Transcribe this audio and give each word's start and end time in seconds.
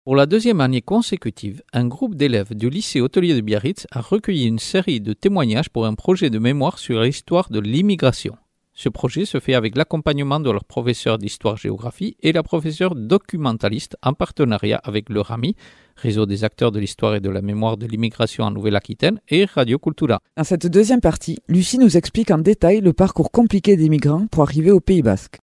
Pour 0.03 0.15
la 0.15 0.25
deuxième 0.25 0.61
année 0.61 0.81
consécutive, 0.81 1.63
un 1.73 1.87
groupe 1.87 2.15
d'élèves 2.15 2.53
du 2.53 2.69
lycée 2.69 3.01
hôtelier 3.01 3.33
de 3.33 3.41
Biarritz 3.41 3.87
a 3.91 4.01
recueilli 4.01 4.45
une 4.45 4.59
série 4.59 5.01
de 5.01 5.13
témoignages 5.13 5.69
pour 5.69 5.85
un 5.85 5.95
projet 5.95 6.29
de 6.29 6.39
mémoire 6.39 6.77
sur 6.77 7.01
l'histoire 7.01 7.49
de 7.49 7.59
l'immigration. 7.59 8.35
Ce 8.75 8.89
projet 8.89 9.25
se 9.25 9.39
fait 9.39 9.53
avec 9.53 9.77
l'accompagnement 9.77 10.39
de 10.39 10.49
leur 10.49 10.63
professeur 10.63 11.19
d'histoire-géographie 11.19 12.17
et 12.21 12.31
la 12.31 12.41
professeure 12.41 12.95
documentaliste 12.95 13.95
en 14.01 14.13
partenariat 14.13 14.81
avec 14.83 15.09
le 15.09 15.21
RAMI, 15.21 15.55
Réseau 15.95 16.25
des 16.25 16.43
acteurs 16.43 16.71
de 16.71 16.79
l'histoire 16.79 17.13
et 17.13 17.19
de 17.19 17.29
la 17.29 17.43
mémoire 17.43 17.77
de 17.77 17.85
l'immigration 17.85 18.45
en 18.45 18.49
Nouvelle-Aquitaine, 18.49 19.21
et 19.29 19.45
Radio 19.45 19.77
Cultura. 19.77 20.19
Dans 20.35 20.43
cette 20.43 20.65
deuxième 20.65 21.01
partie, 21.01 21.37
Lucie 21.47 21.77
nous 21.77 21.97
explique 21.97 22.31
en 22.31 22.39
détail 22.39 22.81
le 22.81 22.93
parcours 22.93 23.29
compliqué 23.29 23.77
des 23.77 23.89
migrants 23.89 24.25
pour 24.25 24.41
arriver 24.41 24.71
au 24.71 24.79
Pays 24.79 25.03
Basque. 25.03 25.37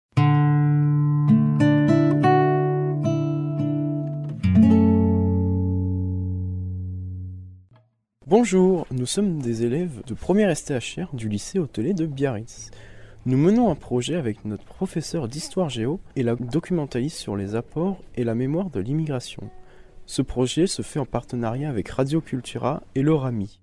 Bonjour, 8.27 8.86
nous 8.91 9.06
sommes 9.06 9.42
des 9.42 9.64
élèves 9.64 10.02
de 10.06 10.14
première 10.14 10.56
STHR 10.56 11.14
du 11.14 11.28
lycée 11.28 11.58
hôtelier 11.58 11.92
de 11.92 12.06
Biarritz. 12.06 12.70
Nous 13.28 13.37
menons 13.37 13.70
un 13.70 13.74
projet 13.74 14.14
avec 14.14 14.46
notre 14.46 14.64
professeur 14.64 15.28
d'histoire 15.28 15.69
géo 15.69 16.00
et 16.16 16.23
la 16.23 16.34
documentaliste 16.34 17.19
sur 17.19 17.36
les 17.36 17.56
apports 17.56 18.02
et 18.16 18.24
la 18.24 18.34
mémoire 18.34 18.70
de 18.70 18.80
l'immigration. 18.80 19.50
Ce 20.06 20.23
projet 20.23 20.66
se 20.66 20.80
fait 20.80 20.98
en 20.98 21.05
partenariat 21.05 21.69
avec 21.69 21.91
Radio 21.91 22.22
Cultura 22.22 22.83
et 22.95 23.02
l'ORAMI. 23.02 23.60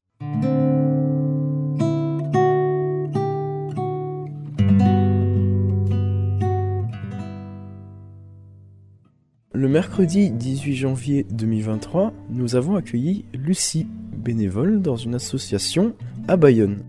Le 9.52 9.68
mercredi 9.68 10.30
18 10.30 10.76
janvier 10.76 11.26
2023, 11.32 12.14
nous 12.30 12.56
avons 12.56 12.76
accueilli 12.76 13.26
Lucie, 13.34 13.88
bénévole 14.16 14.84
dans 14.84 14.96
une 14.96 15.16
association 15.16 15.96
à 16.28 16.38
Bayonne. 16.38 16.84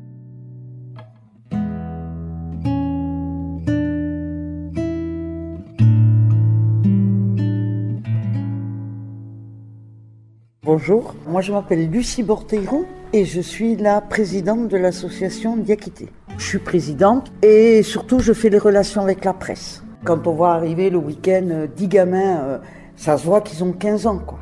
Bonjour, 10.78 11.14
moi 11.26 11.40
je 11.40 11.52
m'appelle 11.52 11.88
Lucie 11.88 12.22
Borteiron 12.22 12.84
et 13.14 13.24
je 13.24 13.40
suis 13.40 13.76
la 13.76 14.02
présidente 14.02 14.68
de 14.68 14.76
l'association 14.76 15.56
Diakité. 15.56 16.10
Je 16.36 16.44
suis 16.44 16.58
présidente 16.58 17.32
et 17.40 17.82
surtout 17.82 18.18
je 18.18 18.34
fais 18.34 18.50
les 18.50 18.58
relations 18.58 19.00
avec 19.00 19.24
la 19.24 19.32
presse. 19.32 19.82
Quand 20.04 20.26
on 20.26 20.34
voit 20.34 20.52
arriver 20.52 20.90
le 20.90 20.98
week-end 20.98 21.48
euh, 21.50 21.66
10 21.66 21.88
gamins, 21.88 22.40
euh, 22.40 22.58
ça 22.94 23.16
se 23.16 23.24
voit 23.24 23.40
qu'ils 23.40 23.64
ont 23.64 23.72
15 23.72 24.06
ans 24.06 24.18
quoi. 24.18 24.40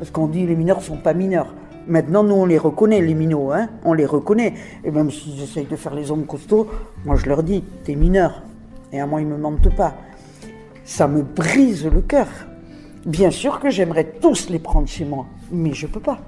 Parce 0.00 0.10
qu'on 0.10 0.26
dit 0.26 0.44
les 0.44 0.56
mineurs 0.56 0.82
sont 0.82 0.96
pas 0.96 1.14
mineurs. 1.14 1.54
Maintenant 1.86 2.24
nous 2.24 2.34
on 2.34 2.46
les 2.46 2.58
reconnaît 2.58 3.00
les 3.00 3.14
minots, 3.14 3.52
hein 3.52 3.68
on 3.84 3.92
les 3.92 4.06
reconnaît. 4.06 4.54
Et 4.82 4.90
même 4.90 5.12
s'ils 5.12 5.40
essayent 5.40 5.66
de 5.66 5.76
faire 5.76 5.94
les 5.94 6.10
hommes 6.10 6.26
costauds, 6.26 6.66
moi 7.04 7.14
je 7.14 7.26
leur 7.26 7.44
dis 7.44 7.62
t'es 7.84 7.94
mineur. 7.94 8.42
Et 8.92 8.98
à 8.98 9.06
moi 9.06 9.20
ils 9.20 9.26
me 9.28 9.36
mentent 9.36 9.72
pas. 9.76 9.94
Ça 10.82 11.06
me 11.06 11.22
brise 11.22 11.86
le 11.86 12.00
cœur. 12.00 12.26
Bien 13.06 13.30
sûr 13.30 13.60
que 13.60 13.70
j'aimerais 13.70 14.12
tous 14.20 14.50
les 14.50 14.58
prendre 14.58 14.88
chez 14.88 15.06
moi, 15.06 15.26
mais 15.50 15.72
je 15.74 15.86
peux 15.86 16.00
pas. 16.00 16.18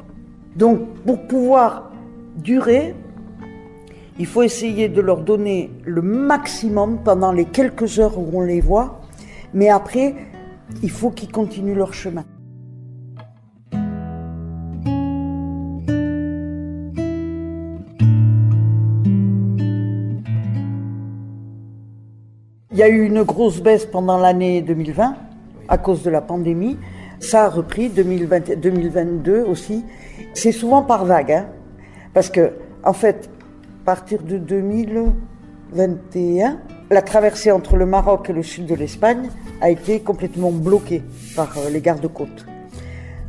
Donc, 0.56 0.80
pour 1.06 1.26
pouvoir 1.26 1.90
durer, 2.36 2.94
il 4.18 4.26
faut 4.26 4.42
essayer 4.42 4.88
de 4.88 5.00
leur 5.00 5.22
donner 5.22 5.70
le 5.84 6.02
maximum 6.02 6.98
pendant 7.02 7.32
les 7.32 7.46
quelques 7.46 7.98
heures 7.98 8.18
où 8.18 8.28
on 8.34 8.42
les 8.42 8.60
voit, 8.60 9.00
mais 9.54 9.68
après, 9.68 10.14
il 10.82 10.90
faut 10.90 11.10
qu'ils 11.10 11.30
continuent 11.30 11.76
leur 11.76 11.94
chemin. 11.94 12.24
Il 22.74 22.78
y 22.78 22.82
a 22.82 22.88
eu 22.88 23.04
une 23.04 23.22
grosse 23.22 23.60
baisse 23.60 23.84
pendant 23.84 24.16
l'année 24.16 24.62
2020 24.62 25.14
à 25.68 25.78
cause 25.78 26.02
de 26.02 26.10
la 26.10 26.22
pandémie. 26.22 26.78
Ça 27.22 27.44
a 27.44 27.48
repris 27.48 27.88
2020, 27.88 28.58
2022 28.58 29.42
aussi. 29.42 29.84
C'est 30.34 30.50
souvent 30.50 30.82
par 30.82 31.04
vague, 31.04 31.30
hein, 31.32 31.46
parce 32.14 32.28
que 32.28 32.54
en 32.82 32.92
fait, 32.92 33.30
à 33.82 33.84
partir 33.84 34.22
de 34.22 34.38
2021, 34.38 36.58
la 36.90 37.02
traversée 37.02 37.52
entre 37.52 37.76
le 37.76 37.86
Maroc 37.86 38.28
et 38.28 38.32
le 38.32 38.42
sud 38.42 38.66
de 38.66 38.74
l'Espagne 38.74 39.28
a 39.60 39.70
été 39.70 40.00
complètement 40.00 40.50
bloquée 40.50 41.04
par 41.36 41.56
euh, 41.58 41.70
les 41.70 41.80
gardes-côtes. 41.80 42.44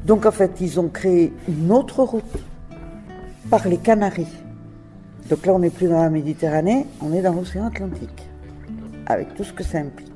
Donc 0.05 0.25
en 0.25 0.31
fait, 0.31 0.59
ils 0.59 0.79
ont 0.79 0.89
créé 0.89 1.31
une 1.47 1.71
autre 1.71 2.01
route 2.01 2.23
par 3.51 3.67
les 3.67 3.77
Canaries. 3.77 4.25
Donc 5.29 5.45
là, 5.45 5.53
on 5.53 5.59
n'est 5.59 5.69
plus 5.69 5.87
dans 5.87 6.01
la 6.01 6.09
Méditerranée, 6.09 6.87
on 6.99 7.13
est 7.13 7.21
dans 7.21 7.33
l'océan 7.33 7.67
Atlantique, 7.67 8.27
avec 9.05 9.35
tout 9.35 9.43
ce 9.43 9.53
que 9.53 9.63
ça 9.63 9.77
implique. 9.77 10.12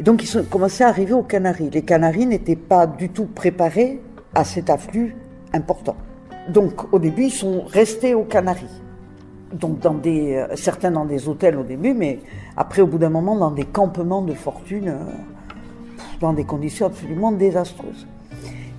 Et 0.00 0.02
donc 0.02 0.24
ils 0.24 0.38
ont 0.38 0.44
commencé 0.44 0.82
à 0.82 0.88
arriver 0.88 1.12
aux 1.12 1.22
Canaries. 1.22 1.68
Les 1.68 1.82
Canaries 1.82 2.24
n'étaient 2.24 2.56
pas 2.56 2.86
du 2.86 3.10
tout 3.10 3.26
préparés 3.26 4.00
à 4.34 4.44
cet 4.44 4.70
afflux 4.70 5.14
important. 5.52 5.94
Donc 6.48 6.90
au 6.94 6.98
début, 6.98 7.24
ils 7.24 7.30
sont 7.30 7.64
restés 7.66 8.14
aux 8.14 8.24
Canaries. 8.24 8.80
Donc 9.52 9.80
dans 9.80 9.92
des, 9.92 10.36
euh, 10.36 10.56
certains 10.56 10.90
dans 10.90 11.04
des 11.04 11.28
hôtels 11.28 11.58
au 11.58 11.64
début, 11.64 11.92
mais 11.92 12.20
après 12.56 12.80
au 12.80 12.86
bout 12.86 12.96
d'un 12.96 13.10
moment 13.10 13.36
dans 13.36 13.50
des 13.50 13.66
campements 13.66 14.22
de 14.22 14.32
fortune, 14.32 14.88
euh, 14.88 15.04
dans 16.18 16.32
des 16.32 16.44
conditions 16.44 16.86
absolument 16.86 17.32
désastreuses. 17.32 18.06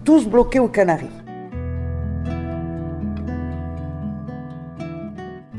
Tous 0.04 0.28
bloqués 0.28 0.60
aux 0.60 0.70
Canaries. 0.70 1.06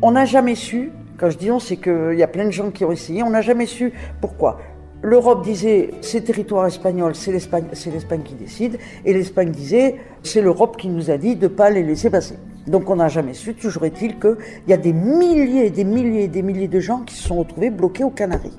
On 0.00 0.10
n'a 0.10 0.24
jamais 0.24 0.56
su, 0.56 0.90
quand 1.16 1.30
je 1.30 1.38
dis 1.38 1.52
on, 1.52 1.60
c'est 1.60 1.76
qu'il 1.76 2.16
y 2.16 2.22
a 2.24 2.28
plein 2.28 2.46
de 2.46 2.50
gens 2.50 2.72
qui 2.72 2.84
ont 2.84 2.90
essayé, 2.90 3.22
on 3.22 3.30
n'a 3.30 3.42
jamais 3.42 3.66
su 3.66 3.92
pourquoi. 4.20 4.58
L'Europe 5.02 5.42
disait 5.42 5.90
c'est 6.00 6.22
territoire 6.22 6.66
espagnol, 6.66 7.14
c'est 7.14 7.32
l'Espagne, 7.32 8.22
qui 8.24 8.34
décide, 8.34 8.78
et 9.04 9.12
l'Espagne 9.12 9.50
disait 9.50 9.96
c'est 10.22 10.40
l'Europe 10.40 10.76
qui 10.76 10.88
nous 10.88 11.10
a 11.10 11.16
dit 11.16 11.34
de 11.34 11.48
ne 11.48 11.48
pas 11.48 11.70
les 11.70 11.82
laisser 11.82 12.08
passer. 12.08 12.36
Donc 12.68 12.88
on 12.88 12.96
n'a 12.96 13.08
jamais 13.08 13.34
su, 13.34 13.54
toujours 13.54 13.84
est-il 13.84 14.20
qu'il 14.20 14.36
y 14.68 14.72
a 14.72 14.76
des 14.76 14.92
milliers 14.92 15.66
et 15.66 15.70
des 15.70 15.82
milliers 15.82 16.24
et 16.24 16.28
des 16.28 16.42
milliers 16.42 16.68
de 16.68 16.78
gens 16.78 17.00
qui 17.00 17.16
se 17.16 17.26
sont 17.26 17.38
retrouvés 17.40 17.70
bloqués 17.70 18.04
aux 18.04 18.10
Canaries. 18.10 18.56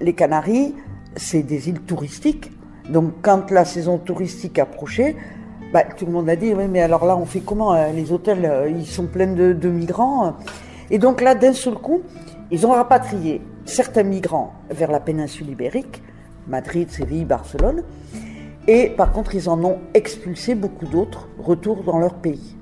Les 0.00 0.12
Canaries, 0.14 0.74
c'est 1.14 1.44
des 1.44 1.68
îles 1.68 1.80
touristiques, 1.80 2.50
donc 2.90 3.12
quand 3.22 3.52
la 3.52 3.64
saison 3.64 3.98
touristique 3.98 4.58
approchait, 4.58 5.14
bah, 5.72 5.84
tout 5.84 6.06
le 6.06 6.12
monde 6.12 6.28
a 6.28 6.34
dit 6.34 6.54
oui 6.54 6.64
mais 6.68 6.80
alors 6.80 7.06
là 7.06 7.16
on 7.16 7.24
fait 7.24 7.40
comment 7.40 7.72
euh, 7.74 7.92
Les 7.92 8.12
hôtels, 8.12 8.44
euh, 8.44 8.68
ils 8.68 8.86
sont 8.86 9.06
pleins 9.06 9.32
de 9.32 9.68
migrants. 9.68 10.34
Et 10.90 10.98
donc 10.98 11.20
là, 11.20 11.34
d'un 11.34 11.52
seul 11.52 11.74
coup, 11.74 12.02
ils 12.50 12.66
ont 12.66 12.70
rapatrié 12.72 13.40
certains 13.64 14.02
migrants 14.02 14.52
vers 14.70 14.90
la 14.90 15.00
péninsule 15.00 15.50
ibérique, 15.50 16.02
Madrid, 16.46 16.90
Séville, 16.90 17.24
Barcelone, 17.24 17.82
et 18.66 18.90
par 18.90 19.12
contre, 19.12 19.34
ils 19.34 19.48
en 19.48 19.62
ont 19.62 19.78
expulsé 19.92 20.54
beaucoup 20.54 20.86
d'autres, 20.86 21.28
retour 21.38 21.84
dans 21.84 21.98
leur 21.98 22.14
pays. 22.14 22.56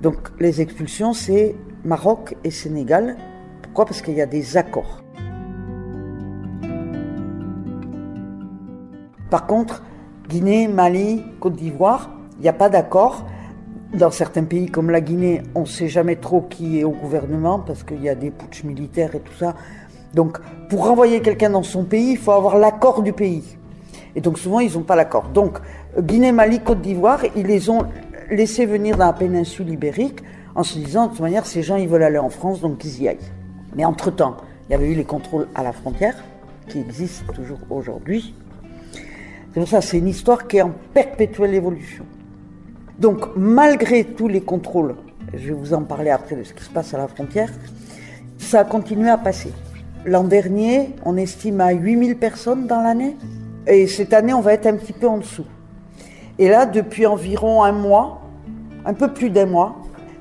Donc 0.00 0.30
les 0.38 0.60
expulsions, 0.60 1.12
c'est 1.12 1.56
Maroc 1.84 2.36
et 2.44 2.50
Sénégal. 2.50 3.16
Pourquoi? 3.62 3.86
Parce 3.86 4.02
qu'il 4.02 4.14
y 4.14 4.22
a 4.22 4.26
des 4.26 4.56
accords. 4.56 5.02
Par 9.30 9.46
contre, 9.46 9.82
Guinée, 10.28 10.68
Mali, 10.68 11.24
Côte 11.40 11.56
d'Ivoire, 11.56 12.10
il 12.38 12.42
n'y 12.42 12.48
a 12.48 12.52
pas 12.52 12.68
d'accord. 12.68 13.26
Dans 13.92 14.10
certains 14.10 14.44
pays 14.44 14.66
comme 14.66 14.90
la 14.90 15.00
Guinée, 15.00 15.42
on 15.54 15.60
ne 15.62 15.66
sait 15.66 15.88
jamais 15.88 16.16
trop 16.16 16.42
qui 16.42 16.80
est 16.80 16.84
au 16.84 16.90
gouvernement 16.90 17.58
parce 17.58 17.82
qu'il 17.82 18.02
y 18.02 18.08
a 18.08 18.14
des 18.14 18.30
putschs 18.30 18.64
militaires 18.64 19.14
et 19.14 19.20
tout 19.20 19.34
ça. 19.34 19.54
Donc, 20.14 20.38
pour 20.68 20.86
renvoyer 20.86 21.20
quelqu'un 21.20 21.50
dans 21.50 21.62
son 21.62 21.84
pays, 21.84 22.12
il 22.12 22.18
faut 22.18 22.32
avoir 22.32 22.58
l'accord 22.58 23.02
du 23.02 23.12
pays. 23.12 23.42
Et 24.16 24.20
donc, 24.20 24.38
souvent, 24.38 24.60
ils 24.60 24.72
n'ont 24.74 24.82
pas 24.82 24.96
l'accord. 24.96 25.28
Donc, 25.28 25.58
Guinée, 25.98 26.32
Mali, 26.32 26.60
Côte 26.60 26.80
d'Ivoire, 26.80 27.20
ils 27.36 27.46
les 27.46 27.68
ont 27.68 27.82
laissés 28.30 28.64
venir 28.64 28.96
dans 28.96 29.06
la 29.06 29.12
péninsule 29.12 29.68
ibérique 29.68 30.20
en 30.54 30.62
se 30.62 30.78
disant, 30.78 31.06
de 31.06 31.10
toute 31.10 31.20
manière, 31.20 31.46
ces 31.46 31.62
gens, 31.62 31.76
ils 31.76 31.88
veulent 31.88 32.04
aller 32.04 32.18
en 32.18 32.30
France, 32.30 32.60
donc 32.60 32.84
ils 32.84 33.02
y 33.02 33.08
aillent. 33.08 33.18
Mais 33.74 33.84
entre-temps, 33.84 34.36
il 34.68 34.72
y 34.72 34.74
avait 34.74 34.90
eu 34.90 34.94
les 34.94 35.04
contrôles 35.04 35.48
à 35.54 35.62
la 35.62 35.72
frontière, 35.72 36.14
qui 36.68 36.78
existent 36.78 37.32
toujours 37.32 37.58
aujourd'hui. 37.70 38.34
C'est 39.52 39.60
pour 39.60 39.68
ça, 39.68 39.80
c'est 39.80 39.98
une 39.98 40.08
histoire 40.08 40.46
qui 40.46 40.58
est 40.58 40.62
en 40.62 40.72
perpétuelle 40.94 41.54
évolution. 41.54 42.04
Donc, 42.98 43.26
malgré 43.36 44.04
tous 44.04 44.28
les 44.28 44.40
contrôles, 44.40 44.94
je 45.32 45.48
vais 45.48 45.54
vous 45.54 45.74
en 45.74 45.82
parler 45.82 46.10
après 46.10 46.36
de 46.36 46.44
ce 46.44 46.54
qui 46.54 46.62
se 46.62 46.70
passe 46.70 46.94
à 46.94 46.98
la 46.98 47.08
frontière, 47.08 47.50
ça 48.38 48.60
a 48.60 48.64
continué 48.64 49.10
à 49.10 49.18
passer. 49.18 49.52
L'an 50.06 50.24
dernier, 50.24 50.90
on 51.04 51.16
estime 51.16 51.62
à 51.62 51.72
8000 51.72 52.16
personnes 52.16 52.66
dans 52.66 52.82
l'année, 52.82 53.16
et 53.66 53.86
cette 53.86 54.12
année, 54.12 54.34
on 54.34 54.42
va 54.42 54.52
être 54.52 54.66
un 54.66 54.76
petit 54.76 54.92
peu 54.92 55.08
en 55.08 55.16
dessous. 55.16 55.46
Et 56.38 56.48
là, 56.48 56.66
depuis 56.66 57.06
environ 57.06 57.62
un 57.62 57.72
mois, 57.72 58.20
un 58.84 58.92
peu 58.92 59.14
plus 59.14 59.30
d'un 59.30 59.46
mois, 59.46 59.76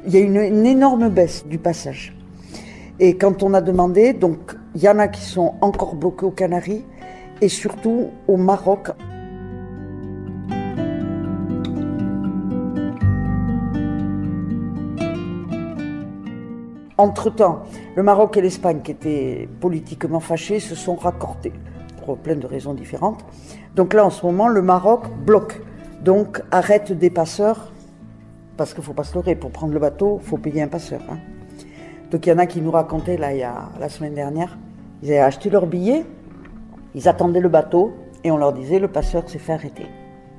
il 0.05 0.13
y 0.13 0.17
a 0.17 0.21
une, 0.21 0.37
une 0.37 0.65
énorme 0.65 1.09
baisse 1.09 1.45
du 1.45 1.57
passage. 1.57 2.15
Et 2.99 3.17
quand 3.17 3.43
on 3.43 3.53
a 3.53 3.59
demandé, 3.59 4.13
donc 4.13 4.55
il 4.75 4.83
y 4.83 4.87
en 4.87 4.99
a 4.99 5.09
qui 5.09 5.21
sont 5.21 5.55
encore 5.59 5.95
bloqués 5.95 6.25
aux 6.25 6.31
Canaries 6.31 6.85
et 7.41 7.49
surtout 7.49 8.11
au 8.27 8.37
Maroc. 8.37 8.91
Entre-temps, 16.97 17.63
le 17.95 18.03
Maroc 18.03 18.37
et 18.37 18.41
l'Espagne, 18.41 18.81
qui 18.83 18.91
étaient 18.91 19.49
politiquement 19.59 20.19
fâchés, 20.19 20.59
se 20.59 20.75
sont 20.75 20.95
raccordés 20.95 21.53
pour 22.05 22.17
plein 22.17 22.35
de 22.35 22.45
raisons 22.45 22.73
différentes. 22.73 23.25
Donc 23.75 23.93
là, 23.93 24.05
en 24.05 24.09
ce 24.09 24.25
moment, 24.25 24.47
le 24.47 24.61
Maroc 24.61 25.05
bloque, 25.25 25.61
donc 26.03 26.41
arrête 26.51 26.91
des 26.91 27.09
passeurs, 27.09 27.71
parce 28.57 28.73
qu'il 28.73 28.81
ne 28.81 28.85
faut 28.85 28.93
pas 28.93 29.03
se 29.03 29.15
leurrer, 29.15 29.35
pour 29.35 29.51
prendre 29.51 29.73
le 29.73 29.79
bateau, 29.79 30.19
il 30.21 30.27
faut 30.27 30.37
payer 30.37 30.61
un 30.61 30.67
passeur. 30.67 31.01
Hein. 31.09 31.17
Donc 32.11 32.27
il 32.27 32.29
y 32.29 32.33
en 32.33 32.37
a 32.37 32.45
qui 32.45 32.61
nous 32.61 32.69
racontaient, 32.69 33.17
là, 33.17 33.29
la 33.79 33.89
semaine 33.89 34.13
dernière, 34.13 34.57
ils 35.01 35.09
avaient 35.09 35.19
acheté 35.19 35.49
leur 35.49 35.65
billet, 35.65 36.05
ils 36.93 37.07
attendaient 37.07 37.39
le 37.39 37.49
bateau, 37.49 37.93
et 38.23 38.29
on 38.29 38.37
leur 38.37 38.53
disait, 38.53 38.77
le 38.77 38.87
passeur 38.87 39.27
s'est 39.27 39.39
fait 39.39 39.53
arrêter. 39.53 39.87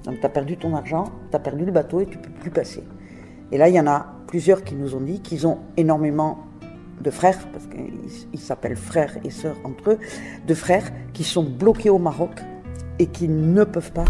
Donc 0.04 0.20
tu 0.20 0.26
as 0.26 0.28
perdu 0.28 0.56
ton 0.56 0.74
argent, 0.76 1.04
tu 1.30 1.36
as 1.36 1.40
perdu 1.40 1.64
le 1.64 1.72
bateau 1.72 2.00
et 2.00 2.06
tu 2.06 2.18
ne 2.18 2.22
peux 2.22 2.30
plus 2.30 2.50
passer. 2.50 2.84
Et 3.50 3.58
là, 3.58 3.68
il 3.68 3.74
y 3.74 3.80
en 3.80 3.86
a 3.86 4.13
plusieurs 4.34 4.64
qui 4.64 4.74
nous 4.74 4.96
ont 4.96 5.00
dit 5.00 5.20
qu'ils 5.20 5.46
ont 5.46 5.58
énormément 5.76 6.38
de 7.00 7.08
frères, 7.12 7.38
parce 7.52 7.68
qu'ils 7.68 8.40
s'appellent 8.40 8.74
frères 8.74 9.16
et 9.22 9.30
sœurs 9.30 9.54
entre 9.62 9.90
eux, 9.90 9.98
de 10.44 10.54
frères 10.54 10.90
qui 11.12 11.22
sont 11.22 11.44
bloqués 11.44 11.88
au 11.88 12.00
Maroc 12.00 12.32
et 12.98 13.06
qui 13.06 13.28
ne 13.28 13.62
peuvent 13.62 13.92
pas 13.92 14.06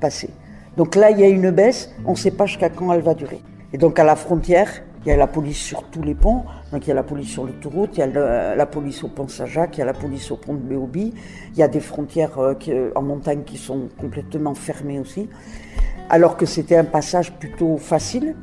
passer. 0.00 0.30
Donc 0.76 0.94
là, 0.94 1.10
il 1.10 1.18
y 1.18 1.24
a 1.24 1.26
une 1.26 1.50
baisse, 1.50 1.90
on 2.04 2.12
ne 2.12 2.16
sait 2.16 2.30
pas 2.30 2.46
jusqu'à 2.46 2.68
quand 2.68 2.92
elle 2.92 3.00
va 3.00 3.14
durer. 3.14 3.40
Et 3.72 3.76
donc 3.76 3.98
à 3.98 4.04
la 4.04 4.14
frontière, 4.14 4.70
il 5.04 5.08
y 5.08 5.12
a 5.12 5.16
la 5.16 5.26
police 5.26 5.58
sur 5.58 5.82
tous 5.90 6.02
les 6.04 6.14
ponts, 6.14 6.44
donc 6.70 6.86
il 6.86 6.90
y 6.90 6.92
a 6.92 6.94
la 6.94 7.02
police 7.02 7.30
sur 7.30 7.44
l'autoroute, 7.44 7.90
il 7.96 7.98
y 7.98 8.02
a 8.04 8.54
la 8.54 8.66
police 8.66 9.02
au 9.02 9.08
pont 9.08 9.26
Saint-Jacques, 9.26 9.78
il 9.78 9.80
y 9.80 9.82
a 9.82 9.86
la 9.86 9.94
police 9.94 10.30
au 10.30 10.36
pont 10.36 10.54
de 10.54 10.60
Béobi, 10.60 11.12
il 11.54 11.58
y 11.58 11.62
a 11.64 11.68
des 11.68 11.80
frontières 11.80 12.38
euh, 12.38 12.92
en 12.94 13.02
montagne 13.02 13.42
qui 13.42 13.56
sont 13.56 13.88
complètement 13.98 14.54
fermées 14.54 15.00
aussi. 15.00 15.28
Alors 16.08 16.36
que 16.36 16.46
c'était 16.46 16.76
un 16.76 16.84
passage 16.84 17.32
plutôt 17.32 17.78
facile, 17.78 18.36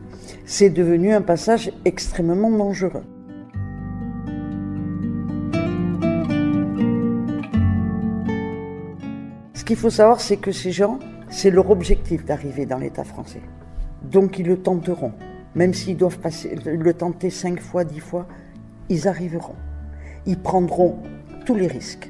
c'est 0.45 0.69
devenu 0.69 1.13
un 1.13 1.21
passage 1.21 1.71
extrêmement 1.85 2.51
dangereux. 2.51 3.03
Ce 9.53 9.63
qu'il 9.63 9.77
faut 9.77 9.89
savoir, 9.89 10.19
c'est 10.19 10.35
que 10.35 10.51
ces 10.51 10.73
gens, 10.73 10.99
c'est 11.29 11.49
leur 11.49 11.69
objectif 11.71 12.25
d'arriver 12.25 12.65
dans 12.65 12.79
l'État 12.79 13.05
français. 13.05 13.41
Donc 14.03 14.39
ils 14.39 14.45
le 14.45 14.57
tenteront. 14.57 15.13
Même 15.55 15.73
s'ils 15.73 15.95
doivent 15.95 16.19
le 16.65 16.93
tenter 16.93 17.29
cinq 17.29 17.61
fois, 17.61 17.85
dix 17.85 18.01
fois, 18.01 18.27
ils 18.89 19.07
arriveront. 19.07 19.55
Ils 20.25 20.37
prendront 20.37 20.97
tous 21.45 21.55
les 21.55 21.67
risques. 21.67 22.09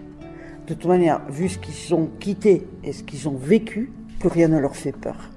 De 0.68 0.74
toute 0.74 0.86
manière, 0.86 1.22
vu 1.30 1.48
ce 1.50 1.60
qu'ils 1.60 1.94
ont 1.94 2.10
quitté 2.20 2.66
et 2.84 2.92
ce 2.92 3.04
qu'ils 3.04 3.30
ont 3.30 3.38
vécu, 3.38 3.92
plus 4.20 4.30
rien 4.30 4.48
ne 4.48 4.58
leur 4.58 4.76
fait 4.76 4.94
peur. 4.94 5.33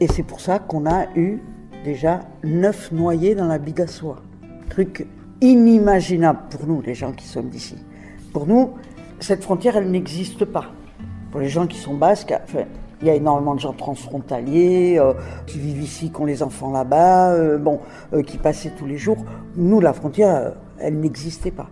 Et 0.00 0.06
c'est 0.08 0.22
pour 0.22 0.40
ça 0.40 0.58
qu'on 0.58 0.86
a 0.86 1.06
eu 1.16 1.40
déjà 1.84 2.20
neuf 2.44 2.92
noyés 2.92 3.34
dans 3.34 3.46
la 3.46 3.58
Bidassoa. 3.58 4.16
Truc 4.70 5.06
inimaginable 5.40 6.40
pour 6.50 6.66
nous, 6.66 6.82
les 6.82 6.94
gens 6.94 7.12
qui 7.12 7.26
sommes 7.26 7.48
d'ici. 7.48 7.76
Pour 8.32 8.46
nous, 8.46 8.74
cette 9.20 9.42
frontière, 9.42 9.76
elle 9.76 9.90
n'existe 9.90 10.44
pas 10.44 10.72
pour 11.36 11.42
les 11.42 11.50
gens 11.50 11.66
qui 11.66 11.76
sont 11.76 11.92
basques, 11.92 12.34
il 13.02 13.06
y 13.06 13.10
a 13.10 13.14
énormément 13.14 13.54
de 13.54 13.60
gens 13.60 13.74
transfrontaliers 13.74 14.96
euh, 14.98 15.12
qui 15.46 15.58
vivent 15.58 15.82
ici, 15.82 16.10
qui 16.10 16.18
ont 16.18 16.24
les 16.24 16.42
enfants 16.42 16.70
là-bas, 16.70 17.32
euh, 17.32 17.58
bon, 17.58 17.80
euh, 18.14 18.22
qui 18.22 18.38
passaient 18.38 18.72
tous 18.78 18.86
les 18.86 18.96
jours. 18.96 19.18
Nous, 19.54 19.80
la 19.80 19.92
frontière, 19.92 20.54
elle 20.78 20.98
n'existait 20.98 21.50
pas. 21.50 21.68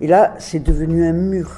Et 0.00 0.06
là, 0.06 0.34
c'est 0.38 0.62
devenu 0.62 1.04
un 1.04 1.14
mur. 1.14 1.50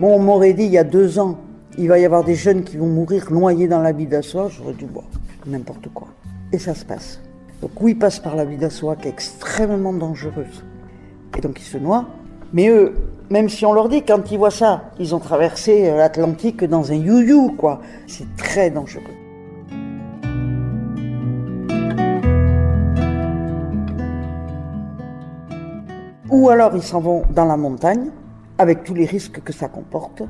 Bon, 0.00 0.16
on 0.16 0.18
m'aurait 0.18 0.52
dit 0.52 0.64
il 0.64 0.72
y 0.72 0.78
a 0.78 0.82
deux 0.82 1.20
ans, 1.20 1.38
il 1.78 1.86
va 1.86 1.98
y 1.98 2.04
avoir 2.04 2.24
des 2.24 2.34
jeunes 2.34 2.64
qui 2.64 2.76
vont 2.76 2.88
mourir 2.88 3.30
noyés 3.30 3.68
dans 3.68 3.80
la 3.80 3.92
d'assois. 3.92 4.48
J'aurais 4.48 4.74
dit, 4.74 4.84
bon, 4.84 5.04
n'importe 5.46 5.88
quoi. 5.94 6.08
Et 6.52 6.58
ça 6.58 6.74
se 6.74 6.84
passe. 6.84 7.20
Donc 7.62 7.70
oui, 7.80 7.92
ils 7.92 7.98
passent 7.98 8.18
par 8.18 8.34
la 8.34 8.44
d'assois 8.44 8.96
qui 8.96 9.06
est 9.06 9.10
extrêmement 9.10 9.92
dangereuse. 9.92 10.64
Et 11.36 11.40
donc 11.40 11.60
ils 11.60 11.64
se 11.64 11.78
noient. 11.78 12.06
Mais 12.52 12.68
eux, 12.68 12.94
même 13.30 13.48
si 13.48 13.64
on 13.64 13.72
leur 13.72 13.88
dit, 13.88 14.02
quand 14.02 14.30
ils 14.32 14.38
voient 14.38 14.50
ça, 14.50 14.90
ils 14.98 15.14
ont 15.14 15.20
traversé 15.20 15.88
euh, 15.88 15.96
l'Atlantique 15.96 16.64
dans 16.64 16.90
un 16.90 16.96
you-you, 16.96 17.52
quoi. 17.56 17.80
C'est 18.08 18.36
très 18.36 18.70
dangereux. 18.70 19.04
Ou 26.30 26.48
alors 26.48 26.74
ils 26.74 26.82
s'en 26.82 27.00
vont 27.00 27.22
dans 27.30 27.44
la 27.44 27.56
montagne, 27.56 28.10
avec 28.58 28.82
tous 28.82 28.94
les 28.94 29.06
risques 29.06 29.42
que 29.42 29.52
ça 29.52 29.68
comporte. 29.68 30.22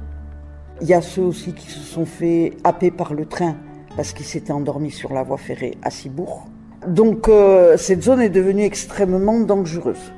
Il 0.80 0.86
y 0.86 0.94
a 0.94 1.02
ceux 1.02 1.22
aussi 1.22 1.54
qui 1.54 1.69
se 1.69 1.80
sont 1.80 2.06
fait 2.06 2.52
happer 2.62 2.92
par 2.92 3.12
le 3.12 3.26
train 3.26 3.56
parce 3.96 4.12
qu'ils 4.12 4.26
s'étaient 4.26 4.52
endormis 4.52 4.92
sur 4.92 5.12
la 5.12 5.25
voie 5.25 5.36
ferrée 5.36 5.76
à 5.82 5.90
Cibourg. 5.90 6.46
Donc 6.86 7.28
euh, 7.28 7.76
cette 7.76 8.04
zone 8.04 8.20
est 8.20 8.28
devenue 8.28 8.62
extrêmement 8.62 9.40
dangereuse. 9.40 10.12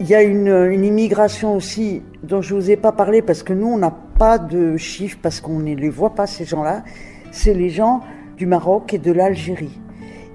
Il 0.00 0.08
y 0.08 0.14
a 0.16 0.22
une, 0.22 0.82
immigration 0.82 1.54
aussi 1.54 2.02
dont 2.24 2.42
je 2.42 2.54
ne 2.54 2.60
vous 2.60 2.70
ai 2.72 2.76
pas 2.76 2.90
parlé 2.90 3.22
parce 3.22 3.44
que 3.44 3.52
nous, 3.52 3.68
on 3.68 3.78
n'a 3.78 3.94
pas 4.18 4.38
de 4.38 4.76
chiffres 4.76 5.18
parce 5.22 5.40
qu'on 5.40 5.60
ne 5.60 5.74
les 5.74 5.88
voit 5.90 6.14
pas, 6.14 6.26
ces 6.26 6.44
gens-là. 6.44 6.82
C'est 7.30 7.54
les 7.54 7.70
gens 7.70 8.00
du 8.36 8.46
Maroc 8.46 8.92
et 8.94 8.98
de 8.98 9.12
l'Algérie. 9.12 9.78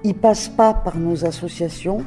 Ils 0.04 0.14
passent 0.14 0.48
pas 0.48 0.72
par 0.72 0.96
nos 0.96 1.26
associations. 1.26 2.04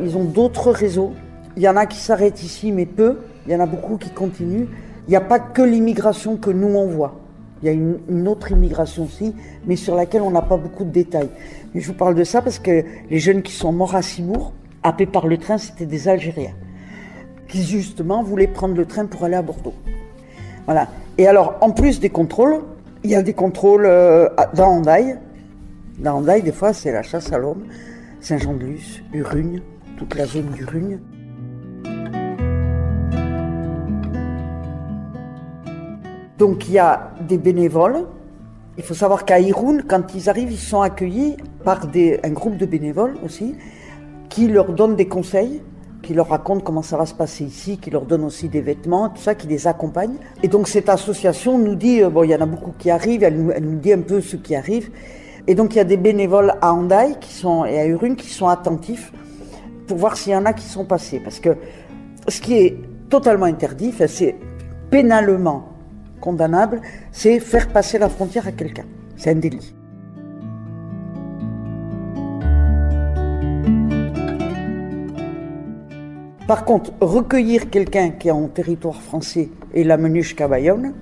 Ils 0.00 0.16
ont 0.16 0.24
d'autres 0.24 0.70
réseaux. 0.70 1.12
Il 1.56 1.62
y 1.62 1.68
en 1.68 1.76
a 1.76 1.84
qui 1.84 1.98
s'arrêtent 1.98 2.42
ici, 2.42 2.72
mais 2.72 2.86
peu. 2.86 3.18
Il 3.46 3.52
y 3.52 3.56
en 3.56 3.60
a 3.60 3.66
beaucoup 3.66 3.96
qui 3.96 4.10
continuent. 4.10 4.68
Il 5.06 5.10
n'y 5.10 5.16
a 5.16 5.20
pas 5.20 5.38
que 5.38 5.62
l'immigration 5.62 6.36
que 6.36 6.50
nous 6.50 6.68
on 6.68 6.86
voit. 6.86 7.20
Il 7.62 7.66
y 7.66 7.68
a 7.68 7.72
une, 7.72 8.26
autre 8.26 8.52
immigration 8.52 9.04
aussi, 9.04 9.34
mais 9.66 9.76
sur 9.76 9.94
laquelle 9.94 10.22
on 10.22 10.30
n'a 10.30 10.42
pas 10.42 10.56
beaucoup 10.56 10.84
de 10.84 10.90
détails. 10.90 11.28
Je 11.74 11.86
vous 11.86 11.94
parle 11.94 12.14
de 12.14 12.24
ça 12.24 12.40
parce 12.40 12.58
que 12.58 12.84
les 13.10 13.18
jeunes 13.18 13.42
qui 13.42 13.52
sont 13.52 13.72
morts 13.72 13.94
à 13.94 14.02
Simour, 14.02 14.52
happés 14.82 15.06
par 15.06 15.26
le 15.26 15.36
train, 15.36 15.58
c'était 15.58 15.86
des 15.86 16.08
Algériens 16.08 16.54
qui 17.50 17.64
justement 17.64 18.22
voulaient 18.22 18.46
prendre 18.46 18.76
le 18.76 18.86
train 18.86 19.06
pour 19.06 19.24
aller 19.24 19.34
à 19.34 19.42
Bordeaux. 19.42 19.74
Voilà. 20.66 20.88
Et 21.18 21.26
alors, 21.26 21.56
en 21.60 21.70
plus 21.70 22.00
des 22.00 22.08
contrôles, 22.08 22.60
il 23.02 23.10
y 23.10 23.14
a 23.14 23.22
des 23.22 23.34
contrôles 23.34 23.86
euh, 23.86 24.28
dans 24.54 24.68
Handaï. 24.68 25.16
Dans 25.98 26.18
Handaï, 26.18 26.42
des 26.42 26.52
fois, 26.52 26.72
c'est 26.72 26.92
la 26.92 27.02
chasse 27.02 27.32
à 27.32 27.38
l'homme. 27.38 27.64
Saint-Jean-de-Luz, 28.20 29.02
Urugne, 29.12 29.62
toute 29.96 30.14
la 30.14 30.26
zone 30.26 30.50
d'Urugne. 30.54 31.00
Donc 36.40 36.68
il 36.68 36.72
y 36.72 36.78
a 36.78 37.10
des 37.20 37.36
bénévoles. 37.36 38.06
Il 38.78 38.82
faut 38.82 38.94
savoir 38.94 39.26
qu'à 39.26 39.38
Irun, 39.40 39.82
quand 39.86 40.14
ils 40.14 40.30
arrivent, 40.30 40.50
ils 40.50 40.56
sont 40.56 40.80
accueillis 40.80 41.36
par 41.64 41.82
un 41.84 42.30
groupe 42.30 42.56
de 42.56 42.64
bénévoles 42.64 43.16
aussi, 43.22 43.56
qui 44.30 44.48
leur 44.48 44.72
donnent 44.72 44.96
des 44.96 45.06
conseils 45.06 45.62
qui 46.02 46.14
leur 46.14 46.28
raconte 46.30 46.64
comment 46.64 46.80
ça 46.80 46.96
va 46.96 47.04
se 47.04 47.12
passer 47.12 47.44
ici, 47.44 47.76
qui 47.76 47.90
leur 47.90 48.06
donne 48.06 48.24
aussi 48.24 48.48
des 48.48 48.62
vêtements, 48.62 49.10
tout 49.10 49.20
ça, 49.20 49.34
qui 49.34 49.46
les 49.48 49.66
accompagne. 49.66 50.14
Et 50.42 50.48
donc 50.48 50.66
cette 50.66 50.88
association 50.88 51.58
nous 51.58 51.74
dit, 51.74 52.02
euh, 52.02 52.08
bon, 52.08 52.24
il 52.24 52.30
y 52.30 52.34
en 52.34 52.40
a 52.40 52.46
beaucoup 52.46 52.72
qui 52.78 52.88
arrivent, 52.88 53.22
elle 53.22 53.36
nous, 53.36 53.78
dit 53.78 53.92
un 53.92 54.00
peu 54.00 54.22
ce 54.22 54.36
qui 54.36 54.56
arrive. 54.56 54.88
Et 55.46 55.54
donc 55.54 55.74
il 55.74 55.76
y 55.76 55.80
a 55.80 55.84
des 55.84 55.98
bénévoles 55.98 56.54
à 56.62 56.72
Handaï 56.72 57.16
et 57.68 57.78
à 57.78 57.86
Urune 57.86 58.16
qui 58.16 58.28
sont 58.30 58.48
attentifs 58.48 59.12
pour 59.86 59.98
voir 59.98 60.16
s'il 60.16 60.32
y 60.32 60.36
en 60.36 60.46
a 60.46 60.54
qui 60.54 60.64
sont 60.64 60.86
passés. 60.86 61.20
Parce 61.22 61.38
que 61.38 61.50
ce 62.28 62.40
qui 62.40 62.54
est 62.54 62.78
totalement 63.10 63.44
interdit, 63.44 63.92
c'est 64.08 64.36
pénalement 64.88 65.69
condamnable, 66.20 66.80
c'est 67.10 67.40
faire 67.40 67.68
passer 67.68 67.98
la 67.98 68.08
frontière 68.08 68.46
à 68.46 68.52
quelqu'un. 68.52 68.84
C'est 69.16 69.30
un 69.30 69.36
délit. 69.36 69.74
Par 76.46 76.64
contre, 76.64 76.92
recueillir 77.00 77.70
quelqu'un 77.70 78.10
qui 78.10 78.26
est 78.26 78.32
en 78.32 78.48
territoire 78.48 79.00
français 79.00 79.50
et 79.72 79.84
l'amener 79.84 80.22
jusqu'à 80.22 80.48
Bayonne, 80.48 80.94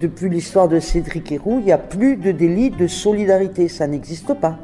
depuis 0.00 0.28
l'histoire 0.28 0.66
de 0.66 0.80
Cédric 0.80 1.30
Héroux, 1.30 1.58
il 1.60 1.66
n'y 1.66 1.70
a 1.70 1.78
plus 1.78 2.16
de 2.16 2.32
délit 2.32 2.70
de 2.70 2.88
solidarité, 2.88 3.68
ça 3.68 3.86
n'existe 3.86 4.34
pas. 4.34 4.56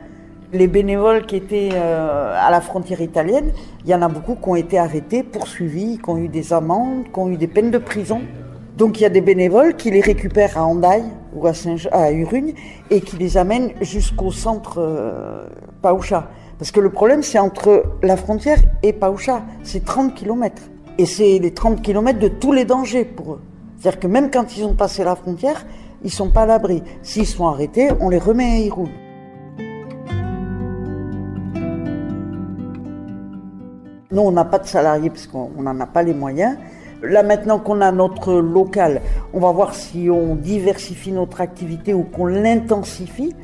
Les 0.52 0.66
bénévoles 0.66 1.24
qui 1.26 1.36
étaient 1.36 1.68
euh, 1.72 2.34
à 2.36 2.50
la 2.50 2.60
frontière 2.60 3.00
italienne, 3.00 3.52
il 3.84 3.90
y 3.90 3.94
en 3.94 4.02
a 4.02 4.08
beaucoup 4.08 4.34
qui 4.34 4.48
ont 4.48 4.56
été 4.56 4.76
arrêtés, 4.76 5.22
poursuivis, 5.22 5.98
qui 5.98 6.10
ont 6.10 6.18
eu 6.18 6.26
des 6.26 6.52
amendes, 6.52 7.04
qui 7.04 7.20
ont 7.20 7.30
eu 7.30 7.36
des 7.36 7.46
peines 7.46 7.70
de 7.70 7.78
prison. 7.78 8.22
Donc 8.78 9.00
il 9.00 9.02
y 9.02 9.06
a 9.06 9.10
des 9.10 9.20
bénévoles 9.20 9.74
qui 9.74 9.90
les 9.90 10.00
récupèrent 10.00 10.56
à 10.56 10.64
Handaï 10.64 11.02
ou 11.34 11.44
à, 11.48 11.52
Saint 11.52 11.74
à 11.90 12.12
Urugne 12.12 12.54
et 12.90 13.00
qui 13.00 13.16
les 13.16 13.36
amènent 13.36 13.72
jusqu'au 13.80 14.30
centre 14.30 14.78
euh, 14.78 15.48
Paoucha. 15.82 16.28
Parce 16.60 16.70
que 16.70 16.78
le 16.78 16.88
problème, 16.88 17.24
c'est 17.24 17.40
entre 17.40 17.96
la 18.04 18.16
frontière 18.16 18.58
et 18.84 18.92
Paoucha, 18.92 19.42
c'est 19.64 19.84
30 19.84 20.14
km. 20.14 20.62
Et 20.96 21.06
c'est 21.06 21.40
les 21.40 21.52
30 21.52 21.82
km 21.82 22.20
de 22.20 22.28
tous 22.28 22.52
les 22.52 22.64
dangers 22.64 23.04
pour 23.04 23.34
eux. 23.34 23.40
C'est-à-dire 23.78 23.98
que 23.98 24.06
même 24.06 24.30
quand 24.30 24.56
ils 24.56 24.64
ont 24.64 24.74
passé 24.74 25.02
la 25.02 25.16
frontière, 25.16 25.66
ils 26.04 26.12
sont 26.12 26.30
pas 26.30 26.42
à 26.42 26.46
l'abri. 26.46 26.84
S'ils 27.02 27.26
sont 27.26 27.48
arrêtés, 27.48 27.88
on 27.98 28.10
les 28.10 28.18
remet 28.18 28.44
à 28.44 28.58
Iroul. 28.58 28.90
Nous, 34.12 34.22
on 34.22 34.30
n'a 34.30 34.44
pas 34.44 34.60
de 34.60 34.66
salariés 34.68 35.10
parce 35.10 35.26
qu'on 35.26 35.50
n'en 35.60 35.80
a 35.80 35.86
pas 35.86 36.04
les 36.04 36.14
moyens. 36.14 36.56
Là, 37.02 37.22
maintenant 37.22 37.60
qu'on 37.60 37.80
a 37.80 37.92
notre 37.92 38.34
local, 38.34 39.02
on 39.32 39.38
va 39.38 39.52
voir 39.52 39.74
si 39.74 40.10
on 40.10 40.34
diversifie 40.34 41.12
notre 41.12 41.40
activité 41.40 41.94
ou 41.94 42.02
qu'on 42.02 42.26
l'intensifie, 42.26 43.34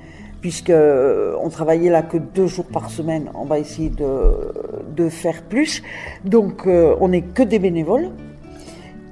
puisque 0.40 0.70
euh, 0.70 1.36
on 1.40 1.48
travaillait 1.50 1.90
là 1.90 2.02
que 2.02 2.16
deux 2.16 2.48
jours 2.48 2.66
par 2.66 2.90
semaine. 2.90 3.30
On 3.34 3.44
va 3.44 3.58
essayer 3.58 3.90
de, 3.90 5.08
faire 5.08 5.42
plus. 5.42 5.82
Donc, 6.24 6.66
euh, 6.66 6.96
on 7.00 7.08
n'est 7.08 7.22
que 7.22 7.42
des 7.42 7.58
bénévoles, 7.58 8.10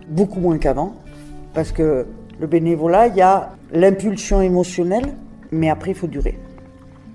beaucoup 0.08 0.40
moins 0.40 0.58
qu'avant, 0.58 0.96
parce 1.54 1.70
que 1.70 2.06
le 2.40 2.46
bénévolat, 2.46 3.06
il 3.06 3.16
y 3.16 3.22
a 3.22 3.50
l'impulsion 3.72 4.42
émotionnelle, 4.42 5.14
mais 5.52 5.70
après, 5.70 5.92
il 5.92 5.96
faut 5.96 6.08
durer. 6.08 6.38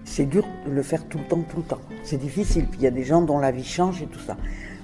C'est 0.06 0.26
dur 0.26 0.46
de 0.66 0.72
le 0.72 0.82
faire 0.82 1.04
tout 1.06 1.18
le 1.18 1.26
temps, 1.26 1.44
tout 1.50 1.58
le 1.58 1.64
temps. 1.64 1.82
C'est 2.04 2.18
difficile. 2.18 2.66
Il 2.76 2.82
y 2.82 2.88
a 2.88 2.92
des 2.92 3.04
gens 3.04 3.22
dont 3.22 3.40
la 3.40 3.52
vie 3.52 3.66
change 3.66 4.02
et 4.02 4.06
tout 4.06 4.20
ça. 4.20 4.38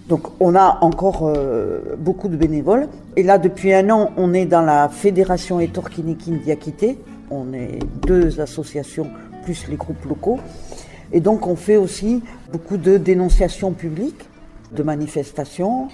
Donc 0.08 0.28
on 0.40 0.56
a 0.56 0.80
encore 0.82 1.24
euh, 1.24 1.96
beaucoup 1.98 2.28
de 2.28 2.36
bénévoles. 2.36 2.88
Et 3.16 3.24
là, 3.24 3.38
depuis 3.38 3.74
un 3.74 3.90
an, 3.90 4.12
on 4.18 4.34
est 4.34 4.46
dans 4.46 4.62
la 4.62 4.90
Fédération 4.90 5.60
Etorkinikin 5.60 6.38
Diakité. 6.44 6.98
On 7.32 7.54
est 7.54 7.80
deux 8.06 8.40
associations 8.42 9.08
plus 9.44 9.68
les 9.68 9.76
groupes 9.76 10.04
locaux. 10.06 10.40
Et 11.12 11.20
donc 11.20 11.48
on 11.48 11.56
fait 11.56 11.78
aussi 11.78 12.22
beaucoup 12.52 12.78
de 12.78 12.98
dénonciations 12.98 13.72
publiques, 13.72 14.26
de 14.72 14.84
manifestations. 14.84 15.88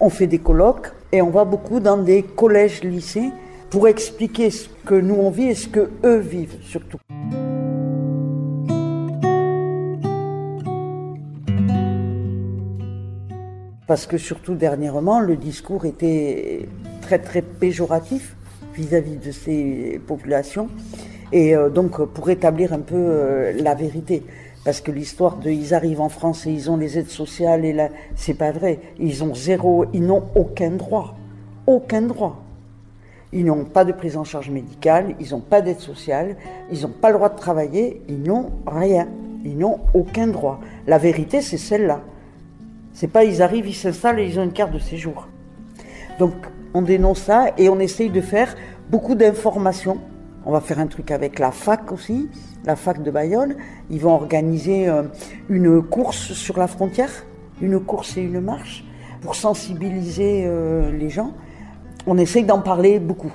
On 0.00 0.10
fait 0.10 0.26
des 0.26 0.38
colloques 0.38 0.92
et 1.12 1.22
on 1.22 1.30
va 1.30 1.44
beaucoup 1.44 1.80
dans 1.80 1.96
des 1.96 2.22
collèges, 2.22 2.82
lycées 2.82 3.30
pour 3.70 3.88
expliquer 3.88 4.50
ce 4.50 4.68
que 4.84 4.94
nous 4.94 5.14
on 5.14 5.30
vit 5.30 5.48
et 5.48 5.54
ce 5.54 5.68
que 5.68 5.90
eux 6.04 6.18
vivent 6.18 6.58
surtout. 6.62 6.98
Parce 13.86 14.06
que 14.06 14.18
surtout 14.18 14.54
dernièrement, 14.54 15.20
le 15.20 15.36
discours 15.36 15.84
était 15.84 16.68
très 17.02 17.20
très 17.20 17.40
péjoratif 17.40 18.36
vis-à-vis 18.74 19.16
de 19.16 19.30
ces 19.30 20.00
populations. 20.06 20.68
Et 21.32 21.54
euh, 21.54 21.70
donc 21.70 22.04
pour 22.04 22.28
établir 22.30 22.72
un 22.72 22.80
peu 22.80 22.96
euh, 22.96 23.52
la 23.62 23.74
vérité. 23.74 24.24
Parce 24.64 24.80
que 24.80 24.90
l'histoire 24.90 25.36
de 25.36 25.50
ils 25.50 25.72
arrivent 25.74 26.00
en 26.00 26.08
France 26.08 26.46
et 26.46 26.50
ils 26.50 26.68
ont 26.68 26.76
les 26.76 26.98
aides 26.98 27.10
sociales 27.10 27.64
et 27.64 27.72
là, 27.72 27.88
c'est 28.16 28.34
pas 28.34 28.50
vrai. 28.50 28.80
Ils 28.98 29.22
ont 29.22 29.34
zéro, 29.34 29.84
ils 29.92 30.04
n'ont 30.04 30.24
aucun 30.34 30.70
droit. 30.70 31.14
Aucun 31.68 32.02
droit. 32.02 32.42
Ils 33.32 33.44
n'ont 33.44 33.64
pas 33.64 33.84
de 33.84 33.92
prise 33.92 34.16
en 34.16 34.24
charge 34.24 34.50
médicale, 34.50 35.14
ils 35.20 35.30
n'ont 35.30 35.40
pas 35.40 35.60
d'aide 35.60 35.78
sociale, 35.78 36.36
ils 36.72 36.82
n'ont 36.82 36.92
pas 37.00 37.10
le 37.10 37.14
droit 37.14 37.28
de 37.28 37.36
travailler, 37.36 38.02
ils 38.08 38.22
n'ont 38.22 38.50
rien. 38.66 39.06
Ils 39.44 39.56
n'ont 39.56 39.78
aucun 39.94 40.26
droit. 40.26 40.60
La 40.88 40.98
vérité, 40.98 41.40
c'est 41.40 41.58
celle-là. 41.58 42.02
C'est 42.96 43.08
pas 43.08 43.24
ils 43.24 43.42
arrivent, 43.42 43.68
ils 43.68 43.74
s'installent 43.74 44.20
et 44.20 44.26
ils 44.26 44.40
ont 44.40 44.42
une 44.42 44.54
carte 44.54 44.72
de 44.72 44.78
séjour. 44.78 45.28
Donc 46.18 46.32
on 46.72 46.80
dénonce 46.80 47.18
ça 47.18 47.50
et 47.58 47.68
on 47.68 47.78
essaye 47.78 48.08
de 48.08 48.22
faire 48.22 48.54
beaucoup 48.90 49.14
d'informations. 49.14 49.98
On 50.46 50.52
va 50.52 50.62
faire 50.62 50.78
un 50.78 50.86
truc 50.86 51.10
avec 51.10 51.38
la 51.38 51.50
fac 51.50 51.92
aussi, 51.92 52.30
la 52.64 52.74
fac 52.74 53.02
de 53.02 53.10
Bayonne. 53.10 53.56
Ils 53.90 54.00
vont 54.00 54.14
organiser 54.14 54.88
euh, 54.88 55.02
une 55.50 55.82
course 55.82 56.32
sur 56.32 56.58
la 56.58 56.66
frontière, 56.66 57.10
une 57.60 57.78
course 57.80 58.16
et 58.16 58.22
une 58.22 58.40
marche 58.40 58.82
pour 59.20 59.34
sensibiliser 59.34 60.44
euh, 60.46 60.90
les 60.90 61.10
gens. 61.10 61.34
On 62.06 62.16
essaye 62.16 62.44
d'en 62.44 62.62
parler 62.62 62.98
beaucoup. 62.98 63.32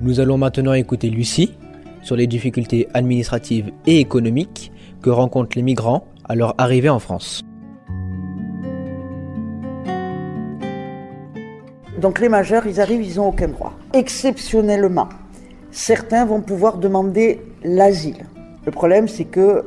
Nous 0.00 0.18
allons 0.18 0.36
maintenant 0.36 0.72
écouter 0.72 1.10
Lucie 1.10 1.56
sur 2.04 2.14
les 2.14 2.28
difficultés 2.28 2.86
administratives 2.94 3.72
et 3.86 3.98
économiques 3.98 4.70
que 5.02 5.10
rencontrent 5.10 5.56
les 5.56 5.62
migrants 5.62 6.06
à 6.28 6.36
leur 6.36 6.54
arrivée 6.58 6.90
en 6.90 7.00
France. 7.00 7.42
Donc 12.00 12.20
les 12.20 12.28
majeurs, 12.28 12.66
ils 12.66 12.80
arrivent, 12.80 13.02
ils 13.02 13.16
n'ont 13.16 13.28
aucun 13.28 13.48
droit. 13.48 13.72
Exceptionnellement, 13.94 15.08
certains 15.70 16.26
vont 16.26 16.42
pouvoir 16.42 16.78
demander 16.78 17.40
l'asile. 17.64 18.26
Le 18.66 18.70
problème, 18.70 19.08
c'est 19.08 19.24
qu'il 19.24 19.62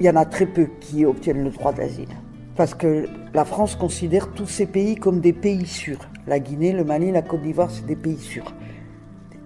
y 0.00 0.08
en 0.08 0.16
a 0.16 0.24
très 0.24 0.46
peu 0.46 0.68
qui 0.80 1.04
obtiennent 1.04 1.42
le 1.42 1.50
droit 1.50 1.72
d'asile. 1.72 2.08
Parce 2.56 2.74
que 2.74 3.08
la 3.32 3.44
France 3.44 3.74
considère 3.74 4.28
tous 4.32 4.46
ces 4.46 4.66
pays 4.66 4.94
comme 4.94 5.20
des 5.20 5.32
pays 5.32 5.66
sûrs. 5.66 6.08
La 6.28 6.38
Guinée, 6.38 6.72
le 6.72 6.84
Mali, 6.84 7.10
la 7.10 7.22
Côte 7.22 7.42
d'Ivoire, 7.42 7.70
c'est 7.70 7.86
des 7.86 7.96
pays 7.96 8.18
sûrs 8.18 8.54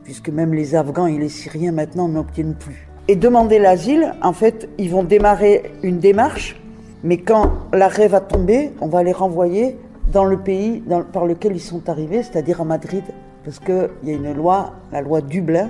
puisque 0.09 0.31
même 0.31 0.55
les 0.55 0.75
Afghans 0.75 1.07
et 1.07 1.19
les 1.19 1.29
Syriens 1.29 1.71
maintenant 1.71 2.09
n'obtiennent 2.09 2.55
plus. 2.55 2.89
Et 3.09 3.15
demander 3.15 3.59
l'asile, 3.59 4.15
en 4.23 4.33
fait, 4.33 4.67
ils 4.79 4.89
vont 4.89 5.03
démarrer 5.03 5.71
une 5.83 5.99
démarche, 5.99 6.59
mais 7.05 7.19
quand 7.19 7.53
l'arrêt 7.75 8.09
va 8.09 8.23
tomber, 8.23 8.73
on 8.81 8.87
va 8.87 9.03
les 9.03 9.13
renvoyer 9.13 9.77
dans 10.11 10.25
le 10.25 10.39
pays 10.39 10.83
par 11.13 11.27
lequel 11.27 11.57
ils 11.57 11.61
sont 11.61 11.91
arrivés, 11.91 12.23
c'est-à-dire 12.23 12.63
à 12.63 12.65
Madrid, 12.65 13.05
parce 13.45 13.59
qu'il 13.59 13.91
y 14.03 14.11
a 14.11 14.15
une 14.15 14.33
loi, 14.33 14.73
la 14.93 15.03
loi 15.03 15.21
Dublin, 15.21 15.69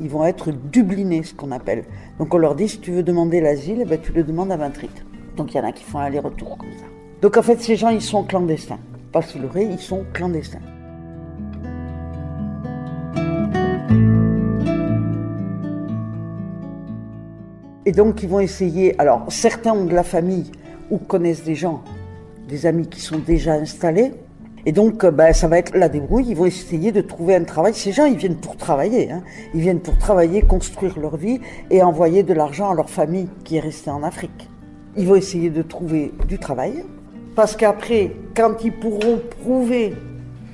ils 0.00 0.08
vont 0.08 0.24
être 0.26 0.52
dublinés, 0.52 1.24
ce 1.24 1.34
qu'on 1.34 1.50
appelle. 1.50 1.82
Donc 2.20 2.32
on 2.34 2.38
leur 2.38 2.54
dit, 2.54 2.68
si 2.68 2.78
tu 2.78 2.92
veux 2.92 3.02
demander 3.02 3.40
l'asile, 3.40 3.78
eh 3.80 3.84
ben, 3.84 3.98
tu 4.00 4.12
le 4.12 4.22
demandes 4.22 4.52
à 4.52 4.56
Madrid. 4.56 4.92
Donc 5.36 5.54
il 5.54 5.56
y 5.56 5.60
en 5.60 5.64
a 5.64 5.72
qui 5.72 5.82
font 5.82 5.98
aller-retour 5.98 6.56
comme 6.56 6.72
ça. 6.78 6.86
Donc 7.20 7.36
en 7.36 7.42
fait, 7.42 7.60
ces 7.60 7.74
gens, 7.74 7.88
ils 7.88 8.00
sont 8.00 8.22
clandestins. 8.22 8.78
Pas 9.10 9.22
sous 9.22 9.40
le 9.40 9.48
ils 9.60 9.80
sont 9.80 10.04
clandestins. 10.12 10.60
Et 17.84 17.92
donc, 17.92 18.22
ils 18.22 18.28
vont 18.28 18.40
essayer. 18.40 18.98
Alors, 19.00 19.24
certains 19.28 19.72
ont 19.72 19.84
de 19.84 19.94
la 19.94 20.04
famille 20.04 20.50
ou 20.90 20.98
connaissent 20.98 21.42
des 21.42 21.54
gens, 21.54 21.82
des 22.48 22.66
amis 22.66 22.86
qui 22.86 23.00
sont 23.00 23.18
déjà 23.18 23.54
installés. 23.54 24.12
Et 24.64 24.70
donc, 24.70 25.02
euh, 25.02 25.10
ben, 25.10 25.32
ça 25.32 25.48
va 25.48 25.58
être 25.58 25.76
la 25.76 25.88
débrouille. 25.88 26.26
Ils 26.28 26.36
vont 26.36 26.46
essayer 26.46 26.92
de 26.92 27.00
trouver 27.00 27.34
un 27.34 27.42
travail. 27.42 27.74
Ces 27.74 27.90
gens, 27.90 28.04
ils 28.04 28.16
viennent 28.16 28.36
pour 28.36 28.56
travailler. 28.56 29.10
Hein. 29.10 29.22
Ils 29.54 29.60
viennent 29.60 29.80
pour 29.80 29.98
travailler, 29.98 30.42
construire 30.42 30.98
leur 31.00 31.16
vie 31.16 31.40
et 31.70 31.82
envoyer 31.82 32.22
de 32.22 32.32
l'argent 32.32 32.70
à 32.70 32.74
leur 32.74 32.88
famille 32.88 33.28
qui 33.42 33.56
est 33.56 33.60
restée 33.60 33.90
en 33.90 34.04
Afrique. 34.04 34.48
Ils 34.96 35.08
vont 35.08 35.16
essayer 35.16 35.50
de 35.50 35.62
trouver 35.62 36.12
du 36.28 36.38
travail. 36.38 36.84
Parce 37.34 37.56
qu'après, 37.56 38.12
quand 38.36 38.62
ils 38.62 38.72
pourront 38.72 39.20
prouver 39.42 39.94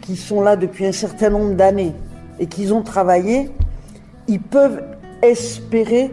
qu'ils 0.00 0.16
sont 0.16 0.40
là 0.40 0.56
depuis 0.56 0.86
un 0.86 0.92
certain 0.92 1.28
nombre 1.28 1.54
d'années 1.54 1.92
et 2.38 2.46
qu'ils 2.46 2.72
ont 2.72 2.82
travaillé, 2.82 3.50
ils 4.28 4.40
peuvent 4.40 4.82
espérer 5.20 6.10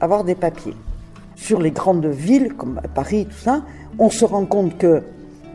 avoir 0.00 0.24
des 0.24 0.34
papiers. 0.34 0.74
Sur 1.36 1.60
les 1.60 1.70
grandes 1.70 2.06
villes, 2.06 2.54
comme 2.54 2.80
Paris, 2.94 3.26
tout 3.26 3.36
ça, 3.36 3.62
on 3.98 4.10
se 4.10 4.24
rend 4.24 4.44
compte 4.44 4.76
qu'il 4.78 5.02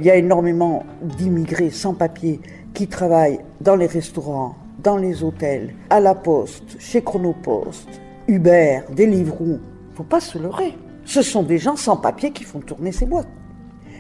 y 0.02 0.10
a 0.10 0.16
énormément 0.16 0.86
d'immigrés 1.02 1.70
sans 1.70 1.94
papiers 1.94 2.40
qui 2.74 2.88
travaillent 2.88 3.40
dans 3.62 3.76
les 3.76 3.88
restaurants, 3.88 4.56
dans 4.82 4.98
les 4.98 5.24
hôtels, 5.24 5.74
à 5.90 6.00
la 6.00 6.16
poste, 6.16 6.80
chez 6.80 7.02
Chronopost, 7.02 7.88
Uber, 8.28 8.82
Deliveroo. 8.96 9.60
Faut 9.96 10.04
pas 10.04 10.20
se 10.20 10.38
leurrer. 10.38 10.76
Ce 11.06 11.22
sont 11.22 11.44
des 11.44 11.58
gens 11.58 11.76
sans 11.76 11.98
papiers 11.98 12.32
qui 12.32 12.44
font 12.44 12.60
tourner 12.60 12.92
ces 12.92 13.06
boîtes. 13.06 13.28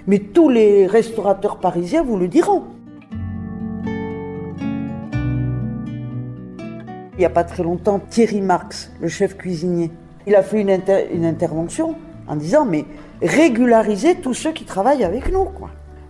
Mais 0.07 0.19
tous 0.19 0.49
les 0.49 0.87
restaurateurs 0.87 1.59
parisiens 1.59 2.03
vous 2.03 2.17
le 2.17 2.27
diront. 2.27 2.63
Il 7.15 7.19
n'y 7.19 7.25
a 7.25 7.29
pas 7.29 7.43
très 7.43 7.61
longtemps, 7.61 7.99
Thierry 8.09 8.41
Marx, 8.41 8.91
le 8.99 9.07
chef 9.07 9.37
cuisinier, 9.37 9.91
il 10.27 10.35
a 10.35 10.43
fait 10.43 10.61
une, 10.61 11.25
intervention 11.25 11.95
en 12.27 12.35
disant 12.35 12.65
mais 12.65 12.85
régularisez 13.21 14.15
tous 14.15 14.33
ceux 14.33 14.51
qui 14.51 14.65
travaillent 14.65 15.03
avec 15.03 15.31
nous. 15.31 15.47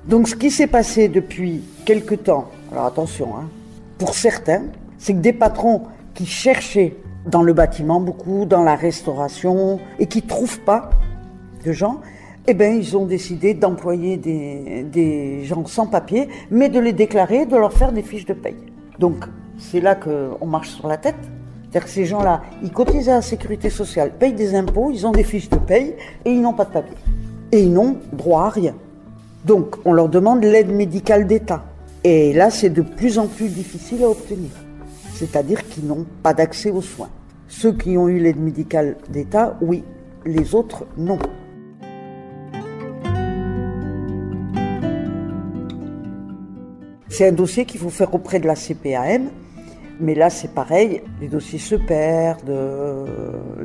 Donc 0.08 0.28
ce 0.28 0.36
qui 0.36 0.52
s'est 0.52 0.68
passé 0.68 1.08
depuis 1.08 1.64
quelque 1.86 2.16
temps, 2.16 2.50
alors 2.72 2.86
attention, 2.86 3.30
hein, 3.38 3.50
pour 3.98 4.14
certains, 4.14 4.64
c'est 4.98 5.14
que 5.14 5.20
des 5.20 5.34
patrons 5.34 5.84
qui 6.14 6.26
cherchaient 6.26 6.96
dans 7.26 7.42
le 7.42 7.54
bâtiment 7.54 8.00
beaucoup, 8.00 8.46
dans 8.46 8.64
la 8.64 8.76
restauration, 8.76 9.80
et 10.00 10.08
qui 10.08 10.22
ne 10.22 10.28
trouvent 10.28 10.60
pas 10.60 10.90
de 11.66 11.72
gens, 11.72 12.02
eh 12.48 12.54
bien, 12.54 12.70
ils 12.70 12.98
ont 12.98 13.06
décidé 13.06 13.54
d'employer 13.54 14.18
des, 14.18 14.84
des, 14.84 15.46
gens 15.46 15.66
sans 15.66 15.88
papier, 15.88 16.28
mais 16.52 16.68
de 16.68 16.80
les 16.80 16.92
déclarer, 16.92 17.46
de 17.46 17.56
leur 17.56 17.72
faire 17.72 17.94
des 17.94 18.02
fiches 18.02 18.26
de 18.26 18.34
paye. 18.34 18.58
Donc, 19.00 19.24
c'est 19.58 19.80
là 19.80 19.96
qu'on 19.96 20.46
marche 20.46 20.70
sur 20.72 20.88
la 20.88 20.98
tête. 20.98 21.16
C'est-à-dire 21.74 21.88
que 21.88 21.96
ces 21.96 22.06
gens-là, 22.06 22.44
ils 22.62 22.72
cotisent 22.72 23.10
à 23.10 23.16
la 23.16 23.22
sécurité 23.24 23.72
sociale, 23.72 24.12
payent 24.20 24.34
des 24.34 24.54
impôts, 24.54 24.92
ils 24.92 25.08
ont 25.08 25.12
des 25.12 25.24
fiches 25.24 25.50
de 25.50 25.58
paye 25.58 25.96
et 26.24 26.32
ils 26.32 26.40
n'ont 26.40 26.54
pas 26.54 26.66
de 26.66 26.70
papier. 26.70 26.96
Et 27.52 27.64
ils 27.64 27.74
n'ont 27.74 27.98
droit 28.12 28.44
à 28.44 28.50
rien. 28.50 28.76
Donc, 29.44 29.78
on 29.84 29.92
leur 29.92 30.08
demande 30.08 30.44
l'aide 30.44 30.70
médicale 30.70 31.26
d'État. 31.26 31.66
Et 32.04 32.32
là, 32.32 32.52
c'est 32.52 32.70
de 32.70 32.84
plus 32.84 33.18
en 33.18 33.26
plus 33.26 33.48
difficile 33.48 34.04
à 34.04 34.10
obtenir. 34.10 34.52
C'est-à-dire 35.16 35.68
qu'ils 35.68 35.88
n'ont 35.88 36.06
pas 36.22 36.36
d'accès 36.36 36.70
aux 36.70 36.84
soins. 36.84 37.10
Ceux 37.48 37.74
qui 37.74 37.98
ont 37.98 38.08
eu 38.08 38.20
l'aide 38.20 38.40
médicale 38.40 38.98
d'État, 39.10 39.58
oui. 39.60 39.84
Les 40.28 40.54
autres, 40.54 40.86
non. 40.96 41.18
C'est 47.10 47.30
un 47.30 47.32
dossier 47.32 47.66
qu'il 47.66 47.80
faut 47.80 47.90
faire 47.90 48.14
auprès 48.14 48.40
de 48.40 48.46
la 48.46 48.54
CPAM 48.54 49.32
Mais 50.04 50.16
là, 50.16 50.30
c'est 50.30 50.54
pareil, 50.54 51.02
les 51.22 51.30
dossiers 51.30 51.60
se 51.60 51.76
perdent, 51.76 52.50
euh, 52.50 53.06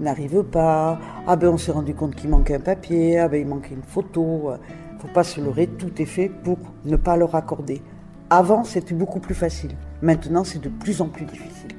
n'arrivent 0.01 0.45
pas. 0.45 0.97
Ah 1.27 1.35
ben, 1.35 1.49
on 1.49 1.59
s'est 1.59 1.73
rendu 1.73 1.95
compte 1.95 2.15
qu'il 2.15 2.31
manquait 2.31 2.55
un 2.55 2.61
papier, 2.61 3.19
ah 3.19 3.27
ben, 3.27 3.41
il 3.41 3.47
manquait 3.49 3.75
une 3.75 3.83
photo. 3.83 4.53
Faut 5.01 5.09
pas 5.09 5.25
se 5.25 5.41
leurrer, 5.41 5.67
tout 5.67 6.01
est 6.01 6.07
fait 6.07 6.29
pour 6.29 6.59
ne 6.85 6.95
pas 6.95 7.17
leur 7.17 7.35
accorder. 7.35 7.83
Avant, 8.31 8.63
c'était 8.63 8.95
beaucoup 8.95 9.19
plus 9.19 9.35
facile. 9.35 9.73
Maintenant, 10.01 10.45
c'est 10.45 10.61
de 10.61 10.69
plus 10.69 11.01
en 11.01 11.09
plus 11.09 11.25
difficile. 11.25 11.73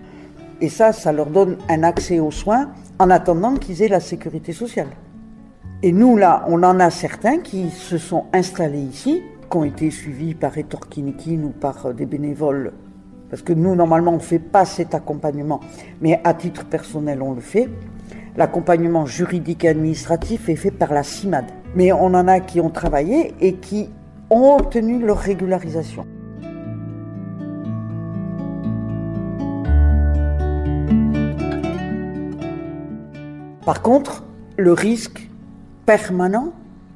Et 0.59 0.67
ça, 0.67 0.91
ça 0.91 1.13
leur 1.13 1.27
donne 1.27 1.55
un 1.69 1.83
accès 1.83 2.19
aux 2.19 2.31
soins 2.31 2.71
en 2.99 3.09
attendant 3.09 3.55
qu'ils 3.55 3.81
aient 3.81 3.87
la 3.87 4.01
sécurité 4.01 4.51
sociale. 4.51 4.89
Et 5.83 5.93
nous, 5.93 6.17
là, 6.17 6.43
on 6.49 6.63
en 6.63 6.81
a 6.81 6.89
certains 6.89 7.37
qui 7.37 7.69
se 7.69 7.97
sont 7.97 8.25
installés 8.33 8.81
ici, 8.81 9.21
qui 9.49 9.55
ont 9.55 9.63
été 9.63 9.89
suivis 9.89 10.33
par 10.33 10.57
Etorkinikin 10.57 11.43
ou 11.43 11.49
par 11.51 11.85
euh, 11.85 11.93
des 11.93 12.05
bénévoles. 12.05 12.73
Parce 13.29 13.41
que 13.41 13.53
nous, 13.53 13.75
normalement, 13.75 14.11
on 14.11 14.15
ne 14.15 14.19
fait 14.19 14.39
pas 14.39 14.65
cet 14.65 14.95
accompagnement, 14.95 15.59
mais 16.01 16.19
à 16.23 16.33
titre 16.33 16.65
personnel, 16.65 17.21
on 17.21 17.33
le 17.33 17.41
fait. 17.41 17.69
L'accompagnement 18.37 19.05
juridique 19.05 19.65
et 19.65 19.69
administratif 19.69 20.49
est 20.49 20.55
fait 20.55 20.71
par 20.71 20.93
la 20.93 21.03
CIMAD. 21.03 21.45
Mais 21.75 21.91
on 21.91 22.05
en 22.05 22.27
a 22.27 22.39
qui 22.39 22.59
ont 22.59 22.69
travaillé 22.69 23.33
et 23.39 23.53
qui 23.55 23.89
ont 24.29 24.55
obtenu 24.57 24.99
leur 24.99 25.17
régularisation. 25.17 26.05
Par 33.65 33.83
contre, 33.83 34.23
le 34.57 34.73
risque 34.73 35.29
permanent, 35.85 36.53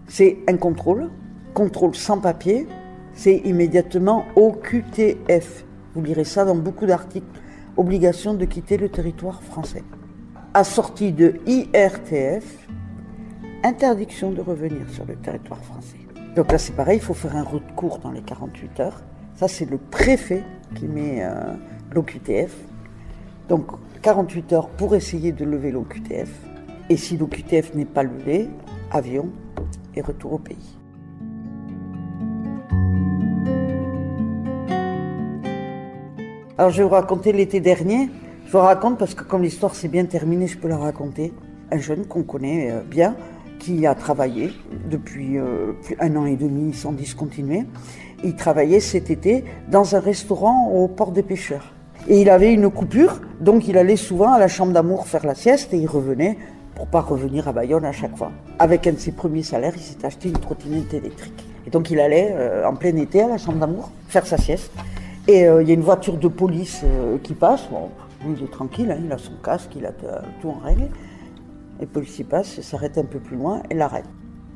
c'est 0.07 0.37
un 0.47 0.57
contrôle. 0.57 1.09
Contrôle 1.53 1.93
sans 1.93 2.17
papier, 2.17 2.67
c'est 3.13 3.37
immédiatement 3.45 4.25
OQTF. 4.35 5.65
Vous 5.95 6.01
lirez 6.01 6.23
ça 6.23 6.45
dans 6.45 6.55
beaucoup 6.55 6.85
d'articles. 6.85 7.25
Obligation 7.77 8.33
de 8.33 8.45
quitter 8.45 8.77
le 8.77 8.89
territoire 8.89 9.41
français. 9.43 9.83
Assorti 10.53 11.11
de 11.11 11.35
IRTF, 11.47 12.67
interdiction 13.63 14.31
de 14.31 14.41
revenir 14.41 14.89
sur 14.89 15.05
le 15.05 15.15
territoire 15.15 15.63
français. 15.63 15.97
Donc 16.35 16.51
là, 16.51 16.57
c'est 16.57 16.73
pareil, 16.75 16.97
il 16.97 17.03
faut 17.03 17.13
faire 17.13 17.35
un 17.35 17.43
recours 17.43 17.99
dans 17.99 18.11
les 18.11 18.21
48 18.21 18.79
heures. 18.79 19.01
Ça, 19.35 19.47
c'est 19.47 19.69
le 19.69 19.77
préfet 19.77 20.43
qui 20.75 20.87
met 20.87 21.23
euh, 21.23 21.53
l'OQTF. 21.91 22.55
Donc 23.49 23.71
48 24.01 24.53
heures 24.53 24.69
pour 24.69 24.95
essayer 24.95 25.31
de 25.31 25.45
lever 25.45 25.71
l'OQTF. 25.71 26.29
Et 26.89 26.97
si 26.97 27.17
l'OQTF 27.17 27.73
n'est 27.75 27.85
pas 27.85 28.03
levé, 28.03 28.49
avion 28.91 29.29
et 29.95 30.01
retour 30.01 30.33
au 30.33 30.39
pays. 30.39 30.77
Alors 36.55 36.69
je 36.69 36.77
vais 36.77 36.83
vous 36.83 36.89
raconter 36.89 37.33
l'été 37.33 37.59
dernier. 37.59 38.09
Je 38.45 38.51
vous 38.51 38.59
raconte 38.59 38.99
parce 38.99 39.15
que 39.15 39.23
comme 39.23 39.41
l'histoire 39.41 39.73
s'est 39.73 39.87
bien 39.87 40.05
terminée, 40.05 40.45
je 40.45 40.55
peux 40.55 40.67
la 40.67 40.77
raconter. 40.77 41.33
Un 41.71 41.79
jeune 41.79 42.05
qu'on 42.05 42.21
connaît 42.21 42.69
euh, 42.69 42.81
bien, 42.85 43.15
qui 43.57 43.87
a 43.87 43.95
travaillé 43.95 44.51
depuis 44.87 45.39
euh, 45.39 45.73
un 45.99 46.15
an 46.15 46.27
et 46.27 46.35
demi 46.35 46.71
sans 46.75 46.91
discontinuer. 46.91 47.65
Il 48.23 48.35
travaillait 48.35 48.81
cet 48.81 49.09
été 49.09 49.43
dans 49.71 49.95
un 49.95 49.99
restaurant 49.99 50.69
au 50.69 50.87
port 50.87 51.11
des 51.11 51.23
pêcheurs. 51.23 51.73
Et 52.07 52.21
il 52.21 52.29
avait 52.29 52.53
une 52.53 52.69
coupure, 52.69 53.21
donc 53.39 53.67
il 53.67 53.75
allait 53.75 53.95
souvent 53.95 54.31
à 54.31 54.37
la 54.37 54.47
chambre 54.47 54.73
d'amour 54.73 55.07
faire 55.07 55.25
la 55.25 55.33
sieste 55.33 55.73
et 55.73 55.77
il 55.77 55.87
revenait 55.87 56.37
pour 56.75 56.85
pas 56.85 57.01
revenir 57.01 57.47
à 57.47 57.53
Bayonne 57.53 57.85
à 57.85 57.93
chaque 57.93 58.15
fois. 58.15 58.31
Avec 58.59 58.85
un 58.85 58.91
de 58.91 58.99
ses 58.99 59.13
premiers 59.13 59.43
salaires, 59.43 59.73
il 59.75 59.81
s'est 59.81 60.05
acheté 60.05 60.29
une 60.29 60.37
trottinette 60.37 60.93
électrique. 60.93 61.47
Et 61.65 61.71
donc 61.71 61.89
il 61.89 61.99
allait 61.99 62.29
euh, 62.31 62.67
en 62.67 62.75
plein 62.75 62.95
été 62.97 63.23
à 63.23 63.27
la 63.27 63.39
chambre 63.39 63.57
d'amour 63.57 63.89
faire 64.07 64.27
sa 64.27 64.37
sieste. 64.37 64.71
Et 65.27 65.47
euh, 65.47 65.61
il 65.61 65.67
y 65.67 65.71
a 65.71 65.73
une 65.73 65.81
voiture 65.81 66.17
de 66.17 66.27
police 66.27 66.81
euh, 66.83 67.17
qui 67.17 67.33
passe. 67.33 67.67
Bon, 67.71 67.89
lui, 68.25 68.35
il 68.37 68.43
est 68.43 68.51
tranquille, 68.51 68.91
hein, 68.91 68.99
il 69.03 69.11
a 69.11 69.17
son 69.17 69.33
casque, 69.43 69.71
il 69.75 69.85
a 69.85 69.91
tout 70.41 70.49
en 70.49 70.59
règle. 70.63 70.89
Et 71.79 71.81
le 71.81 71.87
policier 71.87 72.23
passe, 72.23 72.61
s'arrête 72.61 72.97
un 72.97 73.05
peu 73.05 73.19
plus 73.19 73.37
loin 73.37 73.63
et 73.69 73.73
l'arrête. 73.73 74.05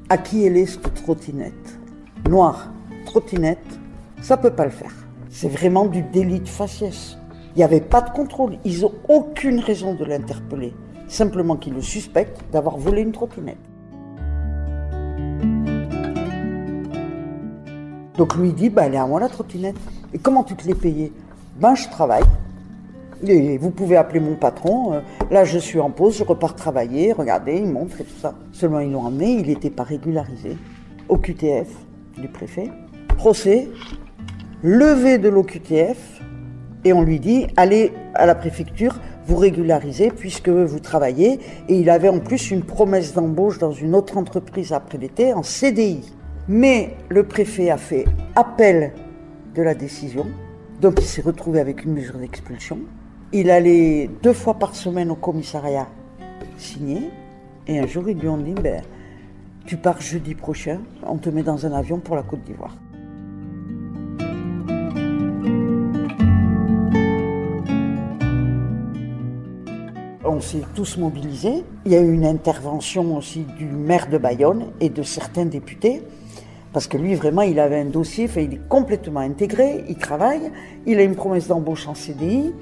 À 0.10 0.18
qui 0.18 0.46
elle 0.46 0.58
est 0.58 0.66
cette 0.66 0.94
trottinette? 0.94 1.80
Noire, 2.30 2.72
trottinette, 3.06 3.80
ça 4.22 4.38
peut 4.38 4.52
pas 4.52 4.66
le 4.66 4.72
faire. 4.72 4.94
C'est 5.30 5.50
vraiment 5.50 5.86
du 5.86 6.02
délit 6.02 6.40
de 6.40 6.48
faciès. 6.48 7.18
Il 7.56 7.60
n'y 7.60 7.64
avait 7.64 7.82
pas 7.82 8.02
de 8.02 8.10
contrôle. 8.10 8.58
Ils 8.66 8.82
n'ont 8.82 8.94
aucune 9.08 9.60
raison 9.60 9.94
de 9.96 10.06
l'interpeller 10.06 10.74
simplement 11.08 11.56
qu'il 11.56 11.74
le 11.74 11.82
suspecte 11.82 12.44
d'avoir 12.52 12.78
volé 12.78 13.02
une 13.02 13.12
trottinette. 13.12 13.58
Donc 18.18 18.36
lui 18.36 18.52
dit, 18.52 18.70
bah, 18.70 18.84
elle 18.86 18.96
à 18.96 19.06
moi 19.06 19.20
la 19.20 19.30
trottinette. 19.30 19.78
Et 20.14 20.18
comment 20.18 20.44
tu 20.44 20.56
te 20.56 20.68
l'es 20.68 20.74
payée? 20.74 21.14
Ben 21.60 21.76
je 21.76 21.88
travaille. 21.88 22.24
Et 23.26 23.58
vous 23.58 23.70
pouvez 23.70 23.96
appeler 23.96 24.20
mon 24.20 24.36
patron. 24.36 24.94
Euh, 24.94 25.00
là, 25.32 25.44
je 25.44 25.58
suis 25.58 25.80
en 25.80 25.92
pause, 25.92 26.18
je 26.18 26.24
repars 26.24 26.56
travailler. 26.56 27.14
Regardez, 27.14 27.58
il 27.58 27.68
montre 27.68 28.02
et 28.02 28.04
tout 28.04 28.20
ça. 28.20 28.34
Seulement, 28.52 28.80
ils 28.80 28.92
l'ont 28.92 29.02
emmené, 29.02 29.32
il 29.34 29.48
n'était 29.48 29.70
pas 29.70 29.84
régularisé. 29.84 30.58
Au 31.10 31.18
QTF 31.18 31.68
du 32.18 32.28
préfet. 32.28 32.70
Procès, 33.18 33.70
levé 34.64 35.20
de 35.20 35.30
l'OQTF. 35.30 36.22
Et 36.86 36.94
on 36.94 37.02
lui 37.02 37.20
dit, 37.20 37.48
allez 37.56 37.92
à 38.14 38.26
la 38.26 38.36
préfecture, 38.36 39.00
vous 39.26 39.36
régularisez 39.36 40.10
puisque 40.10 40.50
vous 40.50 40.80
travaillez. 40.80 41.40
Et 41.70 41.76
il 41.76 41.90
avait 41.90 42.10
en 42.10 42.20
plus 42.20 42.50
une 42.50 42.64
promesse 42.64 43.14
d'embauche 43.14 43.60
dans 43.60 43.72
une 43.72 43.94
autre 43.94 44.18
entreprise 44.18 44.74
après 44.74 44.98
l'été 44.98 45.34
en 45.34 45.44
CDI. 45.44 46.17
Mais 46.48 46.96
le 47.10 47.24
préfet 47.24 47.70
a 47.70 47.78
fait 47.78 48.06
appel 48.36 48.94
de 49.54 49.62
la 49.62 49.76
décision. 49.76 50.28
Donc 50.82 50.96
il 51.00 51.06
s'est 51.06 51.22
retrouvé 51.22 51.60
avec 51.60 51.84
une 51.84 51.94
mesure 51.94 52.18
d'expulsion. 52.18 52.80
Il 53.34 53.50
allait 53.50 54.10
deux 54.24 54.34
fois 54.34 54.54
par 54.54 54.76
semaine 54.76 55.12
au 55.12 55.16
commissariat 55.16 55.88
signer. 56.58 57.10
Et 57.68 57.80
un 57.80 57.88
jour, 57.88 58.10
ils 58.10 58.18
lui 58.18 58.30
ont 58.30 58.38
dit, 58.38 58.54
ben, 58.54 58.82
tu 59.66 59.76
pars 59.76 60.00
jeudi 60.00 60.36
prochain, 60.36 60.80
on 61.06 61.18
te 61.18 61.30
met 61.30 61.44
dans 61.44 61.66
un 61.66 61.74
avion 61.74 62.00
pour 62.00 62.16
la 62.16 62.24
Côte 62.24 62.44
d'Ivoire. 62.44 62.78
on 70.38 70.42
s'est 70.42 70.62
tous 70.76 70.98
mobilisés. 70.98 71.64
Il 71.86 71.92
y 71.92 71.96
a 71.96 72.02
eu 72.02 72.14
une 72.14 72.26
intervention 72.26 73.18
aussi 73.18 73.46
du 73.58 73.66
maire 73.66 74.08
de 74.08 74.20
Bayonne 74.20 74.68
et 74.80 74.90
de 74.90 75.02
certains 75.02 75.46
députés. 75.46 76.04
Parce 76.78 76.86
que 76.86 76.98
lui, 76.98 77.16
vraiment, 77.16 77.42
il 77.42 77.60
avait 77.60 77.80
un 77.80 77.86
dossier, 77.86 78.30
il 78.36 78.54
est 78.54 78.68
complètement 78.70 79.22
intégré, 79.22 79.84
il 79.90 79.96
travaille, 79.96 80.52
il 80.86 81.00
a 81.00 81.02
une 81.02 81.16
promesse 81.16 81.48
d'embauche 81.48 81.88
en 81.88 81.96
CDI, 81.96 82.54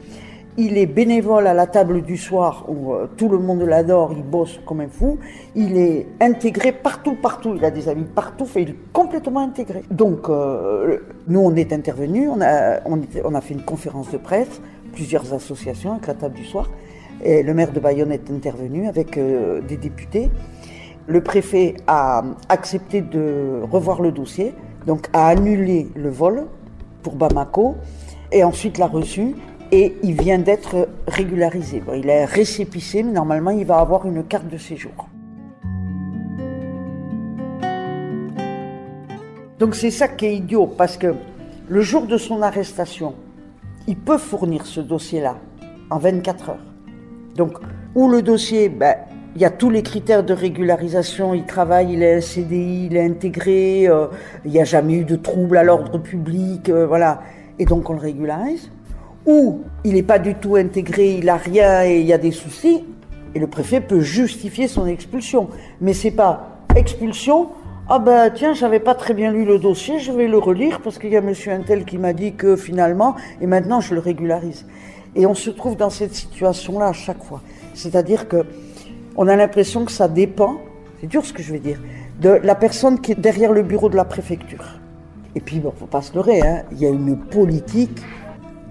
il 0.55 0.77
est 0.77 0.85
bénévole 0.85 1.47
à 1.47 1.53
la 1.53 1.67
table 1.67 2.01
du 2.01 2.15
soir 2.15 2.63
où 2.69 2.93
euh, 2.93 3.07
tout 3.17 3.27
le 3.27 3.39
monde 3.39 3.63
l'adore, 3.63 4.13
il 4.15 4.23
bosse 4.23 4.61
comme 4.65 4.79
un 4.79 4.87
fou, 4.87 5.19
il 5.53 5.77
est 5.77 6.07
intégré 6.21 6.71
partout, 6.71 7.15
partout, 7.21 7.55
il 7.57 7.65
a 7.65 7.71
des 7.71 7.89
amis 7.89 8.05
partout, 8.05 8.47
il 8.55 8.69
est 8.69 8.75
complètement 8.93 9.41
intégré. 9.41 9.83
Donc, 9.91 10.29
euh, 10.29 10.99
nous, 11.27 11.41
on 11.41 11.53
est 11.53 11.73
intervenus, 11.73 12.29
on 12.29 12.39
a, 12.39 13.41
fait 13.41 13.53
une 13.53 13.65
conférence 13.65 14.11
de 14.11 14.17
presse, 14.17 14.61
plusieurs 14.93 15.33
associations 15.33 15.91
avec 15.91 16.07
la 16.07 16.13
table 16.13 16.35
du 16.35 16.45
soir, 16.45 16.69
et 17.21 17.43
le 17.43 17.53
maire 17.53 17.73
de 17.73 17.81
Bayonne 17.81 18.13
est 18.13 18.31
intervenu 18.31 18.87
avec 18.87 19.17
euh, 19.17 19.59
des 19.59 19.75
députés. 19.75 20.31
Le 21.07 21.21
préfet 21.21 21.75
a 21.85 22.23
accepté 22.49 23.01
de 23.01 23.61
revoir 23.71 24.01
le 24.01 24.11
dossier, 24.11 24.53
donc 24.87 25.07
a 25.13 25.27
annulé 25.27 25.87
le 25.95 26.09
vol 26.09 26.47
pour 27.03 27.15
Bamako, 27.15 27.75
et 28.31 28.43
ensuite 28.43 28.77
l'a 28.77 28.87
reçu, 28.87 29.35
et 29.71 29.95
il 30.01 30.19
vient 30.19 30.39
d'être 30.39 30.87
régularisé. 31.07 31.83
il 31.95 32.09
est 32.09 32.25
récépissé, 32.25 33.03
mais 33.03 33.11
normalement 33.11 33.51
il 33.51 33.65
va 33.65 33.79
avoir 33.79 34.05
une 34.05 34.23
carte 34.23 34.47
de 34.47 34.57
séjour. 34.57 35.07
Donc 39.59 39.75
c'est 39.75 39.91
ça 39.91 40.07
qui 40.07 40.25
est 40.25 40.35
idiot, 40.35 40.67
parce 40.67 40.97
que 40.97 41.13
le 41.67 41.81
jour 41.81 42.07
de 42.07 42.17
son 42.17 42.41
arrestation, 42.41 43.13
il 43.87 43.97
peut 43.97 44.17
fournir 44.17 44.65
ce 44.65 44.81
dossier-là 44.81 45.37
en 45.89 45.97
24 45.99 46.49
heures. 46.49 46.65
Donc, 47.35 47.57
où 47.93 48.09
le 48.09 48.21
dossier, 48.21 48.69
ben, 48.69 48.95
il 49.35 49.41
y 49.41 49.45
a 49.45 49.49
tous 49.49 49.69
les 49.69 49.83
critères 49.83 50.23
de 50.23 50.33
régularisation, 50.33 51.33
il 51.33 51.45
travaille, 51.45 51.93
il 51.93 52.03
est 52.03 52.21
CDI, 52.21 52.87
il 52.89 52.95
est 52.95 53.05
intégré, 53.05 53.85
euh, 53.85 54.07
il 54.45 54.51
n'y 54.51 54.61
a 54.61 54.63
jamais 54.63 54.93
eu 54.93 55.03
de 55.03 55.17
trouble 55.17 55.57
à 55.57 55.63
l'ordre 55.63 55.97
public, 55.97 56.69
euh, 56.69 56.87
voilà. 56.87 57.21
Et 57.59 57.65
donc 57.65 57.89
on 57.89 57.93
le 57.93 57.99
régularise. 57.99 58.71
Ou 59.25 59.61
il 59.83 59.95
n'est 59.95 60.03
pas 60.03 60.19
du 60.19 60.35
tout 60.35 60.55
intégré, 60.55 61.15
il 61.15 61.25
n'a 61.25 61.35
rien 61.35 61.83
et 61.83 61.99
il 61.99 62.05
y 62.05 62.13
a 62.13 62.17
des 62.17 62.31
soucis, 62.31 62.85
et 63.33 63.39
le 63.39 63.47
préfet 63.47 63.81
peut 63.81 63.99
justifier 63.99 64.69
son 64.69 64.87
expulsion. 64.87 65.49
Mais 65.81 65.93
c'est 65.93 66.11
pas 66.11 66.61
expulsion, 66.77 67.49
ah 67.89 67.99
ben 67.99 68.29
tiens, 68.33 68.53
j'avais 68.53 68.79
pas 68.79 68.95
très 68.95 69.13
bien 69.13 69.33
lu 69.33 69.43
le 69.43 69.59
dossier, 69.59 69.99
je 69.99 70.13
vais 70.13 70.27
le 70.27 70.37
relire 70.37 70.79
parce 70.79 70.97
qu'il 70.97 71.09
y 71.09 71.17
a 71.17 71.21
monsieur 71.21 71.51
Intel 71.51 71.83
qui 71.83 71.97
m'a 71.97 72.13
dit 72.13 72.35
que 72.35 72.55
finalement, 72.55 73.15
et 73.41 73.47
maintenant 73.47 73.81
je 73.81 73.95
le 73.95 73.99
régularise. 73.99 74.65
Et 75.13 75.25
on 75.25 75.33
se 75.33 75.49
trouve 75.49 75.75
dans 75.75 75.89
cette 75.89 76.13
situation-là 76.13 76.87
à 76.87 76.93
chaque 76.93 77.23
fois. 77.23 77.41
C'est-à-dire 77.73 78.29
que 78.29 78.45
on 79.17 79.27
a 79.27 79.35
l'impression 79.35 79.85
que 79.85 79.91
ça 79.91 80.07
dépend, 80.07 80.57
c'est 80.99 81.07
dur 81.07 81.25
ce 81.25 81.33
que 81.33 81.41
je 81.41 81.51
vais 81.51 81.59
dire, 81.59 81.79
de 82.21 82.29
la 82.29 82.55
personne 82.55 82.99
qui 82.99 83.11
est 83.11 83.19
derrière 83.19 83.51
le 83.51 83.63
bureau 83.63 83.89
de 83.89 83.95
la 83.95 84.05
préfecture. 84.05 84.79
Et 85.35 85.41
puis, 85.41 85.59
bon, 85.59 85.73
faut 85.77 85.85
pas 85.85 86.01
se 86.01 86.13
leurrer, 86.13 86.41
hein, 86.41 86.63
il 86.71 86.79
y 86.79 86.85
a 86.85 86.89
une 86.89 87.17
politique 87.17 88.01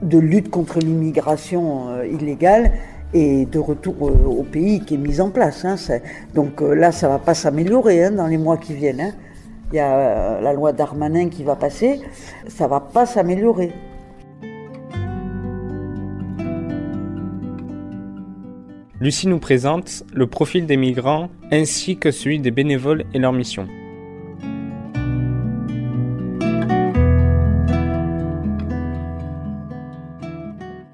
de 0.03 0.19
lutte 0.19 0.51
contre 0.51 0.79
l'immigration 0.79 1.91
euh, 1.91 2.07
illégale 2.07 2.73
et 3.13 3.47
de 3.47 3.59
retour 3.59 3.95
au 4.03 4.43
pays 4.43 4.81
qui 4.81 4.95
est 4.95 4.99
mise 4.99 5.21
en 5.21 5.31
place. 5.31 5.65
Hein. 5.65 5.77
Donc 6.35 6.61
là, 6.61 6.91
ça 6.91 7.09
va 7.09 7.19
pas 7.19 7.35
s'améliorer 7.35 8.05
hein, 8.05 8.11
dans 8.11 8.27
les 8.27 8.39
mois 8.39 8.57
qui 8.57 8.75
viennent. 8.75 9.15
Il 9.73 9.77
y 9.77 9.81
a 9.81 10.41
la 10.41 10.53
loi 10.53 10.73
Darmanin 10.73 11.29
qui 11.29 11.45
va 11.45 11.55
passer, 11.55 12.01
ça 12.49 12.67
va 12.67 12.81
pas 12.81 13.07
s'améliorer. 13.07 13.73
Lucie 19.05 19.29
nous 19.29 19.39
présente 19.39 20.03
le 20.15 20.27
profil 20.27 20.65
des 20.65 20.79
migrants 20.79 21.29
ainsi 21.53 21.99
que 21.99 22.11
celui 22.11 22.39
des 22.39 22.51
bénévoles 22.51 23.05
et 23.13 23.19
leur 23.19 23.35
mission. 23.35 23.69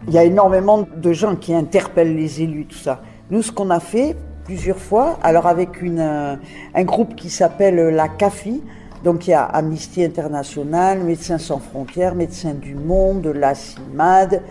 Il 0.08 0.12
y 0.12 0.18
a 0.18 0.24
énormément 0.24 0.88
de 0.96 1.12
gens 1.12 1.36
qui 1.36 1.54
interpellent 1.54 2.16
les 2.16 2.42
élus, 2.42 2.66
tout 2.66 2.78
ça. 2.78 3.00
Nous, 3.30 3.42
ce 3.42 3.52
qu'on 3.52 3.70
a 3.70 3.78
fait 3.78 4.16
plusieurs 4.44 4.78
fois, 4.78 5.20
alors 5.22 5.46
avec 5.46 5.80
euh, 5.80 6.34
un 6.74 6.82
groupe 6.82 7.14
qui 7.14 7.30
s'appelle 7.30 7.76
la 7.76 8.08
CAFI, 8.08 8.60
donc 9.04 9.28
il 9.28 9.30
y 9.30 9.34
a 9.34 9.44
Amnesty 9.44 10.02
International, 10.02 10.98
Médecins 10.98 11.38
sans 11.38 11.60
frontières, 11.60 12.16
Médecins 12.16 12.54
du 12.54 12.74
Monde, 12.74 13.28
la 13.28 13.54
CIMAD, 13.54 14.42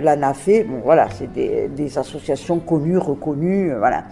la 0.00 0.16
NAFE, 0.16 0.66
bon 0.66 0.80
voilà, 0.84 1.08
c'est 1.10 1.32
des, 1.32 1.98
associations 1.98 2.58
connues, 2.58 2.98
reconnues, 2.98 3.72
euh, 3.72 3.78
voilà. 3.78 4.04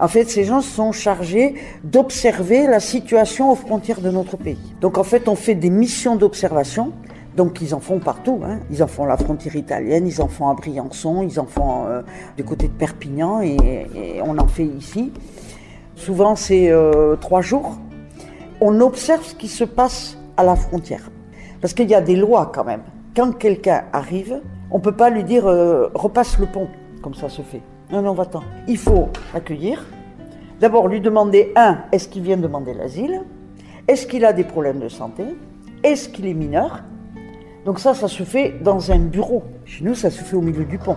En 0.00 0.06
fait, 0.06 0.24
ces 0.30 0.44
gens 0.44 0.60
sont 0.60 0.92
chargés 0.92 1.54
d'observer 1.82 2.68
la 2.68 2.78
situation 2.78 3.50
aux 3.50 3.56
frontières 3.56 4.00
de 4.00 4.10
notre 4.10 4.36
pays. 4.36 4.74
Donc 4.80 4.96
en 4.96 5.02
fait, 5.02 5.28
on 5.28 5.34
fait 5.34 5.56
des 5.56 5.70
missions 5.70 6.14
d'observation. 6.14 6.92
Donc 7.36 7.60
ils 7.60 7.74
en 7.74 7.80
font 7.80 7.98
partout. 7.98 8.40
Hein. 8.44 8.60
Ils 8.70 8.82
en 8.82 8.86
font 8.86 9.06
la 9.06 9.16
frontière 9.16 9.56
italienne, 9.56 10.06
ils 10.06 10.20
en 10.22 10.28
font 10.28 10.48
à 10.48 10.54
Briançon, 10.54 11.22
ils 11.22 11.38
en 11.40 11.46
font 11.46 11.86
euh, 11.86 12.02
du 12.36 12.44
côté 12.44 12.68
de 12.68 12.72
Perpignan 12.72 13.40
et, 13.40 13.86
on 14.24 14.38
en 14.38 14.46
fait 14.48 14.64
ici. 14.64 15.12
Souvent 15.94 16.36
c'est 16.36 16.70
euh, 16.70 17.16
trois 17.16 17.40
jours. 17.40 17.78
On 18.60 18.80
observe 18.80 19.24
ce 19.24 19.34
qui 19.34 19.48
se 19.48 19.64
passe 19.64 20.18
à 20.36 20.44
la 20.44 20.56
frontière. 20.56 21.10
Parce 21.60 21.74
qu'il 21.74 21.88
y 21.88 21.94
a 21.94 22.00
des 22.00 22.16
lois 22.16 22.50
quand 22.52 22.64
même. 22.64 22.82
Quand 23.14 23.32
quelqu'un 23.32 23.84
arrive, 23.92 24.40
on 24.70 24.78
ne 24.78 24.82
peut 24.82 24.92
pas 24.92 25.10
lui 25.10 25.24
dire 25.24 25.46
euh, 25.46 25.88
repasse 25.94 26.38
le 26.38 26.46
pont, 26.46 26.68
comme 27.02 27.14
ça 27.14 27.28
se 27.28 27.42
fait. 27.42 27.62
Non, 27.90 28.02
non, 28.02 28.12
va-t'en. 28.12 28.42
Il 28.66 28.76
faut 28.76 29.08
l'accueillir. 29.32 29.86
D'abord, 30.60 30.88
lui 30.88 31.00
demander 31.00 31.52
un, 31.56 31.78
est-ce 31.92 32.08
qu'il 32.08 32.22
vient 32.22 32.36
demander 32.36 32.74
l'asile? 32.74 33.22
Est-ce 33.86 34.06
qu'il 34.06 34.24
a 34.24 34.32
des 34.32 34.44
problèmes 34.44 34.80
de 34.80 34.88
santé? 34.88 35.24
Est-ce 35.82 36.08
qu'il 36.08 36.26
est 36.26 36.34
mineur? 36.34 36.82
Donc 37.64 37.78
ça, 37.78 37.94
ça 37.94 38.08
se 38.08 38.22
fait 38.24 38.56
dans 38.62 38.92
un 38.92 38.98
bureau. 38.98 39.42
Chez 39.64 39.84
nous, 39.84 39.94
ça 39.94 40.10
se 40.10 40.22
fait 40.22 40.36
au 40.36 40.42
milieu 40.42 40.64
du 40.64 40.78
pont. 40.78 40.96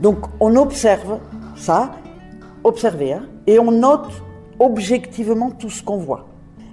Donc 0.00 0.26
on 0.40 0.56
observe 0.56 1.18
ça, 1.54 1.92
observer, 2.64 3.12
hein, 3.12 3.22
et 3.46 3.58
on 3.58 3.70
note 3.70 4.10
objectivement 4.62 5.50
tout 5.50 5.70
ce 5.70 5.82
qu'on 5.82 5.98
voit. 5.98 6.26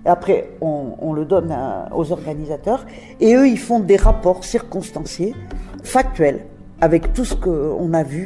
Et 0.05 0.09
après, 0.09 0.51
on, 0.61 1.13
le 1.13 1.25
donne 1.25 1.53
aux 1.93 2.11
organisateurs 2.11 2.85
et 3.19 3.35
eux, 3.35 3.47
ils 3.47 3.59
font 3.59 3.79
des 3.79 3.97
rapports 3.97 4.45
circonstanciés, 4.45 5.35
factuels, 5.83 6.45
avec 6.79 7.13
tout 7.13 7.25
ce 7.25 7.35
qu'on 7.35 7.93
a 7.93 8.03
vu. 8.03 8.25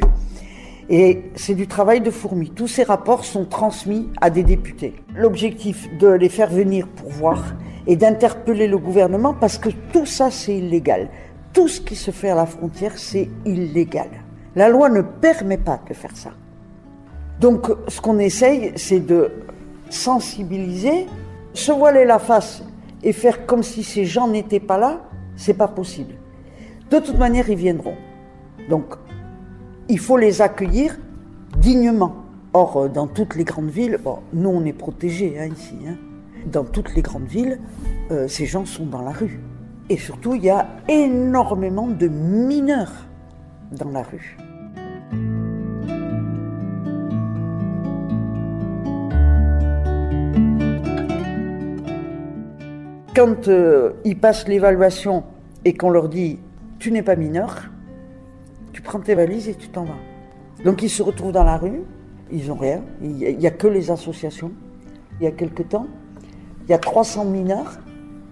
Et 0.89 1.31
c'est 1.35 1.55
du 1.55 1.67
travail 1.67 2.01
de 2.01 2.11
fourmi. 2.11 2.51
Tous 2.51 2.67
ces 2.67 2.83
rapports 2.83 3.25
sont 3.25 3.45
transmis 3.45 4.09
à 4.21 4.29
des 4.29 4.43
députés. 4.43 4.95
L'objectif 5.15 5.89
de 5.97 6.09
les 6.09 6.29
faire 6.29 6.49
venir 6.49 6.87
pour 6.87 7.09
voir 7.09 7.55
et 7.87 7.95
d'interpeller 7.95 8.67
le 8.67 8.77
gouvernement 8.77 9.33
parce 9.33 9.57
que 9.57 9.69
tout 9.91 10.05
ça, 10.05 10.29
c'est 10.29 10.57
illégal. 10.57 11.09
Tout 11.53 11.67
ce 11.67 11.81
qui 11.81 11.95
se 11.95 12.11
fait 12.11 12.29
à 12.29 12.35
la 12.35 12.45
frontière, 12.45 12.97
c'est 12.97 13.29
illégal. 13.45 14.09
La 14.55 14.69
loi 14.69 14.89
ne 14.89 15.01
permet 15.01 15.57
pas 15.57 15.79
de 15.87 15.93
faire 15.93 16.15
ça. 16.15 16.31
Donc, 17.43 17.69
ce 17.89 17.99
qu'on 17.99 18.19
essaye, 18.19 18.71
c'est 18.77 19.01
de 19.01 19.29
sensibiliser, 19.89 21.07
se 21.53 21.73
voiler 21.73 22.05
la 22.05 22.17
face 22.17 22.63
et 23.03 23.11
faire 23.11 23.45
comme 23.45 23.63
si 23.63 23.83
ces 23.83 24.05
gens 24.05 24.29
n'étaient 24.29 24.61
pas 24.61 24.77
là, 24.77 25.01
c'est 25.35 25.53
pas 25.53 25.67
possible. 25.67 26.13
De 26.89 26.99
toute 26.99 27.17
manière, 27.17 27.49
ils 27.49 27.57
viendront. 27.57 27.95
Donc, 28.69 28.95
il 29.89 29.99
faut 29.99 30.15
les 30.15 30.41
accueillir 30.41 30.97
dignement. 31.57 32.15
Or, 32.53 32.77
euh, 32.77 32.87
dans 32.87 33.07
toutes 33.07 33.35
les 33.35 33.43
grandes 33.43 33.71
villes, 33.71 33.99
bon, 34.01 34.19
nous 34.31 34.49
on 34.49 34.63
est 34.63 34.71
protégés 34.71 35.37
hein, 35.37 35.49
ici, 35.53 35.75
hein. 35.85 35.97
dans 36.49 36.63
toutes 36.63 36.95
les 36.95 37.01
grandes 37.01 37.27
villes, 37.27 37.59
euh, 38.11 38.29
ces 38.29 38.45
gens 38.45 38.65
sont 38.65 38.85
dans 38.85 39.01
la 39.01 39.11
rue. 39.11 39.41
Et 39.89 39.97
surtout, 39.97 40.33
il 40.35 40.45
y 40.45 40.49
a 40.49 40.65
énormément 40.87 41.87
de 41.87 42.07
mineurs 42.07 42.93
dans 43.73 43.89
la 43.89 44.03
rue. 44.03 44.37
Quand 53.15 53.47
euh, 53.47 53.91
ils 54.05 54.17
passent 54.17 54.47
l'évaluation 54.47 55.23
et 55.65 55.73
qu'on 55.75 55.91
leur 55.91 56.09
dit 56.09 56.39
tu 56.79 56.91
n'es 56.91 57.03
pas 57.03 57.15
mineur, 57.15 57.69
tu 58.71 58.81
prends 58.81 58.99
tes 58.99 59.13
valises 59.13 59.47
et 59.47 59.53
tu 59.53 59.69
t'en 59.69 59.83
vas. 59.83 59.93
Donc 60.65 60.81
ils 60.81 60.89
se 60.89 61.03
retrouvent 61.03 61.31
dans 61.31 61.43
la 61.43 61.57
rue, 61.57 61.83
ils 62.31 62.47
n'ont 62.47 62.55
rien, 62.55 62.81
il 63.01 63.37
n'y 63.37 63.47
a, 63.47 63.51
que 63.51 63.67
les 63.67 63.91
associations. 63.91 64.51
Il 65.19 65.25
y 65.25 65.27
a 65.27 65.31
quelque 65.31 65.61
temps, 65.61 65.85
il 66.63 66.71
y 66.71 66.73
a 66.73 66.79
300 66.79 67.25
mineurs 67.25 67.77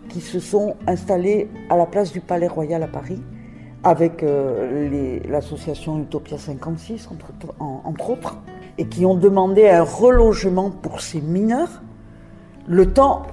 qui 0.09 0.19
se 0.19 0.39
sont 0.39 0.75
installés 0.87 1.47
à 1.69 1.77
la 1.77 1.85
place 1.85 2.11
du 2.11 2.19
Palais 2.19 2.47
Royal 2.47 2.81
à 2.81 2.87
Paris 2.87 3.21
avec 3.83 4.23
euh, 4.23 5.19
l'association 5.29 5.99
Utopia 5.99 6.39
56 6.39 7.07
entre, 7.11 7.27
entre 7.59 8.09
autres 8.09 8.37
et 8.79 8.87
qui 8.87 9.05
ont 9.05 9.15
demandé 9.15 9.69
un 9.69 9.83
relogement 9.83 10.71
pour 10.71 11.01
ces 11.01 11.21
mineurs 11.21 11.83
le 12.67 12.91
temps 12.91 13.23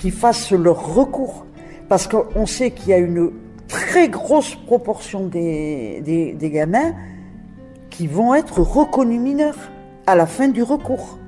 qu'ils 0.00 0.12
fassent 0.12 0.50
leur 0.50 0.94
recours. 0.94 1.46
Parce 1.88 2.08
qu'on 2.08 2.46
sait 2.46 2.70
qu'il 2.70 2.88
y 2.88 2.92
a 2.92 2.98
une 2.98 3.30
très 3.68 4.08
grosse 4.08 4.54
proportion 4.54 5.26
des, 5.26 6.00
des, 6.36 6.50
gamins 6.50 6.94
qui 7.90 8.06
vont 8.06 8.34
être 8.34 8.60
reconnus 8.60 9.20
mineurs 9.20 9.70
à 10.06 10.16
la 10.16 10.26
fin 10.26 10.48
du 10.48 10.62
recours. 10.62 11.18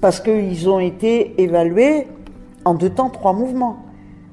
Parce 0.00 0.20
qu'ils 0.20 0.68
ont 0.68 0.80
été 0.80 1.40
évalués 1.40 2.06
en 2.64 2.74
deux 2.74 2.90
temps, 2.90 3.08
trois 3.08 3.32
mouvements. 3.32 3.78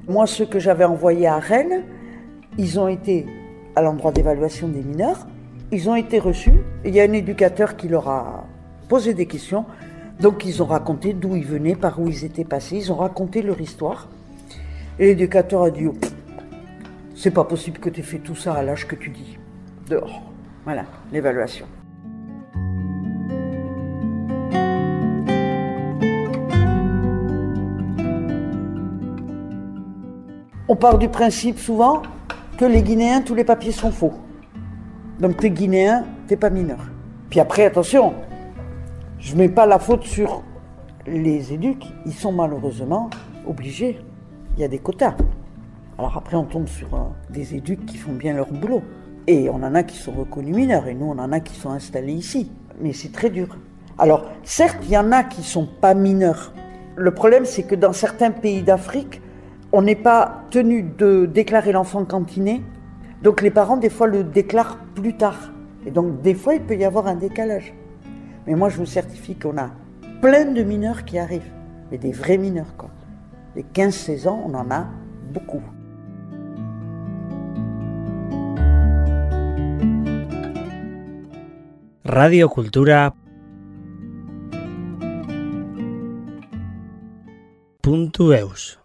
Moi, 0.06 0.26
ceux 0.26 0.46
que 0.46 0.58
j'avais 0.58 0.84
envoyés 0.84 1.26
à 1.26 1.38
Rennes, 1.38 1.84
ils 2.58 2.78
ont 2.78 2.88
été 2.88 3.26
à 3.74 3.82
l'endroit 3.82 4.12
d'évaluation 4.12 4.68
des 4.68 4.82
mineurs, 4.82 5.26
ils 5.70 5.88
ont 5.88 5.96
été 5.96 6.18
reçus, 6.18 6.60
il 6.84 6.94
y 6.94 7.00
a 7.00 7.04
un 7.04 7.12
éducateur 7.12 7.76
qui 7.76 7.88
leur 7.88 8.08
a 8.08 8.44
posé 8.88 9.14
des 9.14 9.24
questions, 9.24 9.64
donc 10.20 10.44
ils 10.44 10.62
ont 10.62 10.66
raconté 10.66 11.12
d'où 11.12 11.36
ils 11.36 11.44
venaient, 11.44 11.74
par 11.74 11.98
où 12.00 12.08
ils 12.08 12.24
étaient 12.24 12.44
passés, 12.44 12.76
ils 12.76 12.92
ont 12.92 12.96
raconté 12.96 13.42
leur 13.42 13.60
histoire. 13.60 14.08
Et 14.98 15.06
l'éducateur 15.06 15.62
a 15.62 15.70
dit 15.70 15.86
oh, 15.86 15.94
C'est 17.14 17.30
pas 17.30 17.44
possible 17.44 17.78
que 17.78 17.88
tu 17.88 18.00
aies 18.00 18.04
fait 18.04 18.18
tout 18.18 18.36
ça 18.36 18.54
à 18.54 18.62
l'âge 18.62 18.86
que 18.86 18.94
tu 18.94 19.10
dis. 19.10 19.38
Dehors. 19.88 20.22
Voilà, 20.64 20.84
l'évaluation. 21.12 21.66
On 30.68 30.76
part 30.76 30.98
du 30.98 31.08
principe 31.08 31.58
souvent 31.58 32.02
que 32.56 32.64
les 32.64 32.82
Guinéens, 32.82 33.22
tous 33.22 33.34
les 33.34 33.44
papiers 33.44 33.72
sont 33.72 33.90
faux. 33.90 34.14
Donc 35.18 35.36
t'es 35.36 35.50
Guinéen, 35.50 36.04
t'es 36.28 36.36
pas 36.36 36.48
mineur. 36.48 36.78
Puis 37.28 37.40
après, 37.40 37.64
attention, 37.64 38.14
je 39.22 39.34
ne 39.34 39.38
mets 39.38 39.48
pas 39.48 39.66
la 39.66 39.78
faute 39.78 40.02
sur 40.02 40.42
les 41.06 41.52
éduques. 41.52 41.86
Ils 42.04 42.12
sont 42.12 42.32
malheureusement 42.32 43.08
obligés. 43.46 44.00
Il 44.56 44.60
y 44.60 44.64
a 44.64 44.68
des 44.68 44.80
quotas. 44.80 45.14
Alors 45.96 46.16
après, 46.16 46.36
on 46.36 46.44
tombe 46.44 46.66
sur 46.66 46.92
euh, 46.92 46.98
des 47.30 47.54
éduques 47.54 47.86
qui 47.86 47.98
font 47.98 48.12
bien 48.12 48.34
leur 48.34 48.50
boulot. 48.52 48.82
Et 49.28 49.48
on 49.48 49.62
en 49.62 49.76
a 49.76 49.84
qui 49.84 49.96
sont 49.96 50.10
reconnus 50.10 50.56
mineurs, 50.56 50.88
et 50.88 50.94
nous, 50.94 51.06
on 51.06 51.18
en 51.20 51.30
a 51.30 51.38
qui 51.38 51.54
sont 51.54 51.70
installés 51.70 52.12
ici. 52.12 52.50
Mais 52.80 52.92
c'est 52.92 53.12
très 53.12 53.30
dur. 53.30 53.56
Alors, 53.96 54.26
certes, 54.42 54.78
il 54.82 54.90
y 54.90 54.98
en 54.98 55.12
a 55.12 55.22
qui 55.22 55.44
sont 55.44 55.68
pas 55.80 55.94
mineurs. 55.94 56.52
Le 56.96 57.14
problème, 57.14 57.44
c'est 57.44 57.62
que 57.62 57.76
dans 57.76 57.92
certains 57.92 58.32
pays 58.32 58.62
d'Afrique, 58.62 59.22
on 59.70 59.82
n'est 59.82 59.94
pas 59.94 60.42
tenu 60.50 60.82
de 60.82 61.26
déclarer 61.26 61.70
l'enfant 61.70 62.04
cantiné. 62.04 62.62
Donc 63.22 63.40
les 63.40 63.52
parents, 63.52 63.76
des 63.76 63.88
fois, 63.88 64.08
le 64.08 64.24
déclarent 64.24 64.78
plus 64.96 65.16
tard. 65.16 65.52
Et 65.86 65.92
donc, 65.92 66.20
des 66.22 66.34
fois, 66.34 66.54
il 66.54 66.62
peut 66.62 66.76
y 66.76 66.84
avoir 66.84 67.06
un 67.06 67.14
décalage. 67.14 67.72
Mais 68.46 68.54
moi, 68.54 68.68
je 68.68 68.76
vous 68.76 68.86
certifie 68.86 69.36
qu'on 69.36 69.56
a 69.58 69.70
plein 70.20 70.46
de 70.52 70.62
mineurs 70.62 71.04
qui 71.04 71.18
arrivent. 71.18 71.52
Mais 71.90 71.98
des 71.98 72.12
vrais 72.12 72.38
mineurs, 72.38 72.76
quoi. 72.76 72.90
Les 73.54 73.64
15-16 73.64 74.28
ans, 74.28 74.42
on 74.46 74.54
en 74.54 74.70
a 74.70 74.86
beaucoup. 75.32 75.62
Radio 82.04 82.48
Cultura 82.48 83.14
www.radiomaria.eus. 87.84 88.81